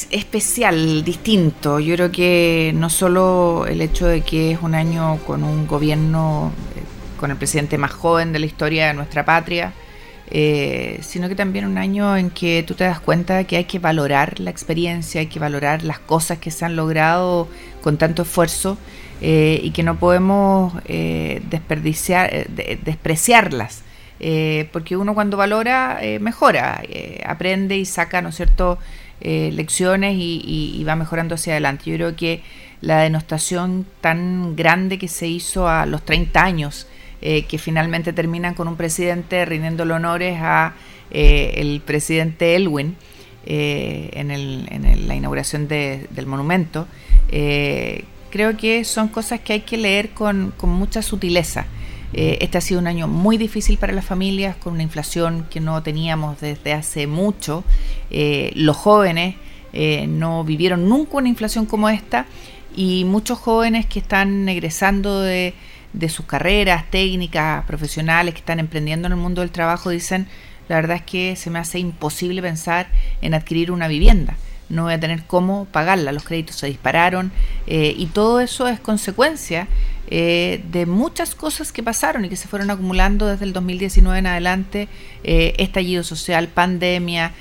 especial, 0.09 1.03
distinto. 1.03 1.79
Yo 1.79 1.95
creo 1.95 2.11
que 2.11 2.71
no 2.75 2.89
solo 2.89 3.65
el 3.67 3.81
hecho 3.81 4.07
de 4.07 4.21
que 4.21 4.51
es 4.51 4.59
un 4.61 4.73
año 4.73 5.19
con 5.25 5.43
un 5.43 5.67
gobierno, 5.67 6.51
con 7.17 7.31
el 7.31 7.37
presidente 7.37 7.77
más 7.77 7.91
joven 7.91 8.31
de 8.31 8.39
la 8.39 8.45
historia 8.45 8.87
de 8.87 8.93
nuestra 8.93 9.25
patria, 9.25 9.73
eh, 10.29 10.99
sino 11.03 11.29
que 11.29 11.35
también 11.35 11.65
un 11.65 11.77
año 11.77 12.17
en 12.17 12.29
que 12.29 12.61
tú 12.63 12.73
te 12.73 12.83
das 12.83 12.99
cuenta 12.99 13.45
que 13.45 13.55
hay 13.55 13.63
que 13.63 13.79
valorar 13.79 14.41
la 14.41 14.49
experiencia, 14.49 15.21
hay 15.21 15.27
que 15.27 15.39
valorar 15.39 15.83
las 15.83 15.99
cosas 15.99 16.37
que 16.37 16.51
se 16.51 16.65
han 16.65 16.75
logrado 16.75 17.47
con 17.81 17.97
tanto 17.97 18.23
esfuerzo 18.23 18.77
eh, 19.21 19.61
y 19.63 19.71
que 19.71 19.83
no 19.83 19.97
podemos 19.97 20.73
eh, 20.85 21.41
desperdiciar, 21.49 22.47
despreciarlas. 22.83 23.83
porque 24.73 24.97
uno 24.97 25.13
cuando 25.13 25.37
valora 25.37 25.99
mejora, 26.19 26.81
aprende 27.25 27.77
y 27.77 27.85
saca, 27.85 28.21
¿no 28.21 28.29
es 28.29 28.35
cierto?, 28.35 28.79
lecciones 29.21 30.15
y, 30.17 30.83
va 30.87 30.95
mejorando 30.95 31.35
hacia 31.35 31.53
adelante. 31.53 31.85
Yo 31.85 31.95
creo 31.95 32.15
que 32.15 32.41
la 32.81 32.99
denostación 32.99 33.85
tan 34.01 34.55
grande 34.55 34.97
que 34.97 35.07
se 35.07 35.27
hizo 35.27 35.67
a 35.67 35.85
los 35.85 36.03
30 36.03 36.43
años 36.43 36.87
eh, 37.19 37.45
que 37.45 37.57
finalmente 37.57 38.13
terminan 38.13 38.53
con 38.53 38.67
un 38.67 38.75
presidente 38.75 39.43
rindiendo 39.43 39.83
honores 39.83 40.37
a 40.39 40.75
eh, 41.09 41.55
el 41.57 41.81
presidente 41.81 42.55
Elwin 42.55 42.95
eh, 43.47 44.11
en, 44.13 45.07
la 45.07 45.15
inauguración 45.15 45.67
del 45.67 46.25
monumento. 46.27 46.87
creo 48.29 48.55
que 48.55 48.83
son 48.83 49.07
cosas 49.07 49.39
que 49.39 49.53
hay 49.53 49.61
que 49.61 49.77
leer 49.77 50.09
con, 50.09 50.53
mucha 50.61 51.01
sutileza. 51.01 51.65
este 52.13 52.59
ha 52.59 52.61
sido 52.61 52.79
un 52.81 52.87
año 52.87 53.07
muy 53.07 53.37
difícil 53.37 53.79
para 53.79 53.93
las 53.93 54.05
familias, 54.05 54.55
con 54.55 54.73
una 54.73 54.83
inflación 54.83 55.47
que 55.49 55.59
no 55.59 55.81
teníamos 55.81 56.39
desde 56.39 56.73
hace 56.73 57.07
mucho. 57.07 57.63
los 58.53 58.77
jóvenes 58.77 59.37
no 60.07 60.43
vivieron 60.43 60.87
nunca 60.87 61.17
una 61.17 61.29
inflación 61.29 61.65
como 61.65 61.89
esta 61.89 62.27
y 62.75 63.05
muchos 63.05 63.39
jóvenes 63.39 63.87
que 63.87 63.97
están 63.97 64.47
egresando 64.47 65.21
de, 65.21 65.55
de 65.93 66.09
sus 66.09 66.25
carreras 66.25 66.85
técnicas, 66.89 67.65
profesionales 67.65 68.33
que 68.33 68.39
están 68.39 68.59
emprendiendo 68.59 69.07
en 69.07 69.13
el 69.13 69.19
mundo 69.19 69.41
del 69.41 69.51
trabajo, 69.51 69.89
dicen, 69.89 70.27
la 70.69 70.75
verdad 70.75 70.97
es 70.97 71.03
que 71.03 71.35
se 71.35 71.49
me 71.49 71.59
hace 71.59 71.79
imposible 71.79 72.41
pensar 72.41 72.87
en 73.21 73.33
adquirir 73.33 73.71
una 73.71 73.87
vivienda. 73.87 74.37
No 74.69 74.83
voy 74.83 74.93
a 74.93 74.99
tener 74.99 75.23
cómo 75.23 75.65
pagarla, 75.65 76.11
los 76.11 76.23
créditos 76.23 76.57
se 76.57 76.67
dispararon 76.67 77.31
eh, 77.67 77.93
y 77.97 78.07
todo 78.07 78.41
eso 78.41 78.67
es 78.67 78.81
consecuencia 78.81 79.67
eh, 80.09 80.61
de 80.69 80.85
muchas 80.85 81.35
cosas 81.35 81.71
que 81.71 81.83
pasaron 81.83 82.25
y 82.25 82.29
que 82.29 82.35
se 82.35 82.49
fueron 82.49 82.69
acumulando 82.69 83.27
desde 83.27 83.45
el 83.45 83.53
2019 83.53 84.19
en 84.19 84.27
adelante, 84.27 84.89
eh, 85.23 85.53
estallido 85.57 86.03
social, 86.03 86.47
pandemia, 86.47 87.33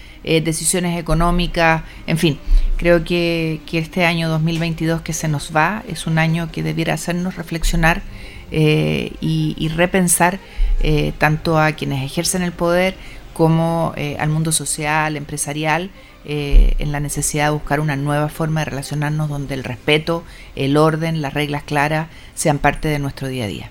decisiones 0.42 0.98
económicas, 0.98 1.84
en 2.08 2.18
fin, 2.18 2.36
creo 2.76 3.04
que, 3.04 3.60
que 3.64 3.78
este 3.78 4.04
año 4.04 4.28
2022 4.28 5.02
que 5.02 5.12
se 5.12 5.28
nos 5.28 5.54
va 5.54 5.84
es 5.86 6.08
un 6.08 6.18
año 6.18 6.50
que 6.50 6.64
debiera 6.64 6.94
hacernos 6.94 7.36
reflexionar 7.36 8.02
eh, 8.50 9.12
y, 9.20 9.68
repensar 9.74 10.38
eh, 10.80 11.12
tanto 11.18 11.58
a 11.58 11.72
quienes 11.72 12.04
ejercen 12.04 12.42
el 12.42 12.52
poder 12.52 12.94
como 13.34 13.92
eh, 13.96 14.16
al 14.18 14.30
mundo 14.30 14.52
social, 14.52 15.16
empresarial, 15.16 15.90
en 16.28 16.90
la 16.90 16.98
necesidad 16.98 17.44
de 17.44 17.50
buscar 17.52 17.78
una 17.78 17.94
nueva 17.94 18.28
forma 18.28 18.58
de 18.58 18.64
relacionarnos 18.64 19.28
donde 19.28 19.54
el 19.54 19.62
respeto, 19.62 20.24
el 20.56 20.76
orden, 20.76 21.22
las 21.22 21.34
reglas 21.34 21.62
claras 21.62 22.08
sean 22.34 22.58
parte 22.58 22.88
de 22.88 22.98
nuestro 22.98 23.28
día 23.28 23.44
a 23.44 23.46
día. 23.46 23.70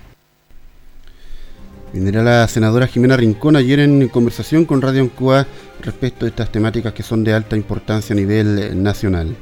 Vendrá 1.92 2.22
la 2.22 2.48
senadora 2.48 2.86
Jimena 2.86 3.14
Rincón 3.18 3.56
ayer 3.56 3.80
en 3.80 4.08
conversación 4.08 4.64
con 4.64 4.80
Radio 4.80 5.02
Ancoa 5.02 5.46
respecto 5.82 6.24
a 6.24 6.28
estas 6.28 6.50
temáticas 6.50 6.94
que 6.94 7.02
son 7.02 7.24
de 7.24 7.34
alta 7.34 7.56
importancia 7.56 8.14
a 8.14 8.16
nivel 8.16 8.82
nacional. 8.82 9.36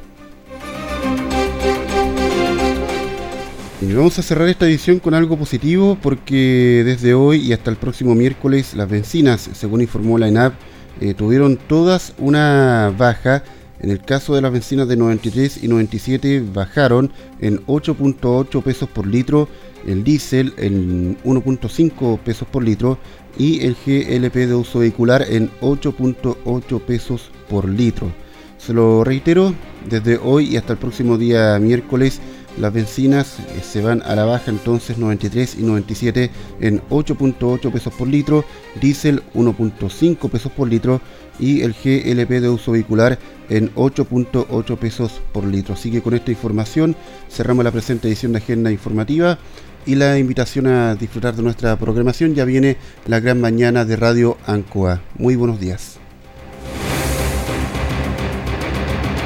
Vamos 3.92 4.18
a 4.18 4.22
cerrar 4.22 4.48
esta 4.48 4.66
edición 4.66 4.98
con 4.98 5.14
algo 5.14 5.36
positivo 5.36 5.98
porque 6.00 6.82
desde 6.84 7.14
hoy 7.14 7.40
y 7.40 7.52
hasta 7.52 7.70
el 7.70 7.76
próximo 7.76 8.14
miércoles 8.14 8.74
las 8.74 8.88
bencinas, 8.88 9.50
según 9.52 9.82
informó 9.82 10.16
la 10.16 10.28
ENAP, 10.28 10.54
eh, 11.00 11.14
tuvieron 11.14 11.56
todas 11.56 12.14
una 12.18 12.92
baja. 12.96 13.44
En 13.80 13.90
el 13.90 14.00
caso 14.00 14.34
de 14.34 14.40
las 14.40 14.52
bencinas 14.52 14.88
de 14.88 14.96
93 14.96 15.62
y 15.62 15.68
97 15.68 16.42
bajaron 16.52 17.12
en 17.40 17.64
8.8 17.66 18.62
pesos 18.62 18.88
por 18.88 19.06
litro, 19.06 19.48
el 19.86 20.02
diésel 20.02 20.54
en 20.56 21.18
1.5 21.22 22.18
pesos 22.20 22.48
por 22.48 22.64
litro 22.64 22.98
y 23.36 23.60
el 23.66 23.74
GLP 23.74 24.34
de 24.34 24.54
uso 24.54 24.78
vehicular 24.78 25.26
en 25.28 25.50
8.8 25.60 26.80
pesos 26.80 27.30
por 27.48 27.68
litro. 27.68 28.10
Se 28.56 28.72
lo 28.72 29.04
reitero, 29.04 29.54
desde 29.88 30.16
hoy 30.16 30.54
y 30.54 30.56
hasta 30.56 30.72
el 30.72 30.78
próximo 30.78 31.18
día 31.18 31.58
miércoles 31.58 32.20
las 32.58 32.72
bencinas 32.72 33.38
eh, 33.40 33.60
se 33.62 33.82
van 33.82 34.02
a 34.02 34.14
la 34.14 34.24
baja 34.24 34.50
entonces 34.50 34.98
93 34.98 35.56
y 35.58 35.62
97 35.62 36.30
en 36.60 36.80
8.8 36.88 37.72
pesos 37.72 37.92
por 37.94 38.08
litro, 38.08 38.44
diésel 38.80 39.22
1.5 39.34 40.30
pesos 40.30 40.52
por 40.52 40.68
litro 40.68 41.00
y 41.38 41.62
el 41.62 41.72
GLP 41.72 42.40
de 42.40 42.48
uso 42.48 42.72
vehicular 42.72 43.18
en 43.48 43.74
8.8 43.74 44.76
pesos 44.78 45.20
por 45.32 45.44
litro. 45.44 45.74
Así 45.74 45.90
que 45.90 46.02
con 46.02 46.14
esta 46.14 46.30
información 46.30 46.96
cerramos 47.30 47.64
la 47.64 47.72
presente 47.72 48.08
edición 48.08 48.32
de 48.32 48.38
Agenda 48.38 48.70
Informativa 48.70 49.38
y 49.86 49.96
la 49.96 50.18
invitación 50.18 50.66
a 50.66 50.94
disfrutar 50.94 51.34
de 51.34 51.42
nuestra 51.42 51.76
programación. 51.76 52.34
Ya 52.34 52.44
viene 52.44 52.76
la 53.06 53.20
gran 53.20 53.40
mañana 53.40 53.84
de 53.84 53.96
Radio 53.96 54.38
Ancoa. 54.46 55.00
Muy 55.18 55.36
buenos 55.36 55.60
días. 55.60 56.03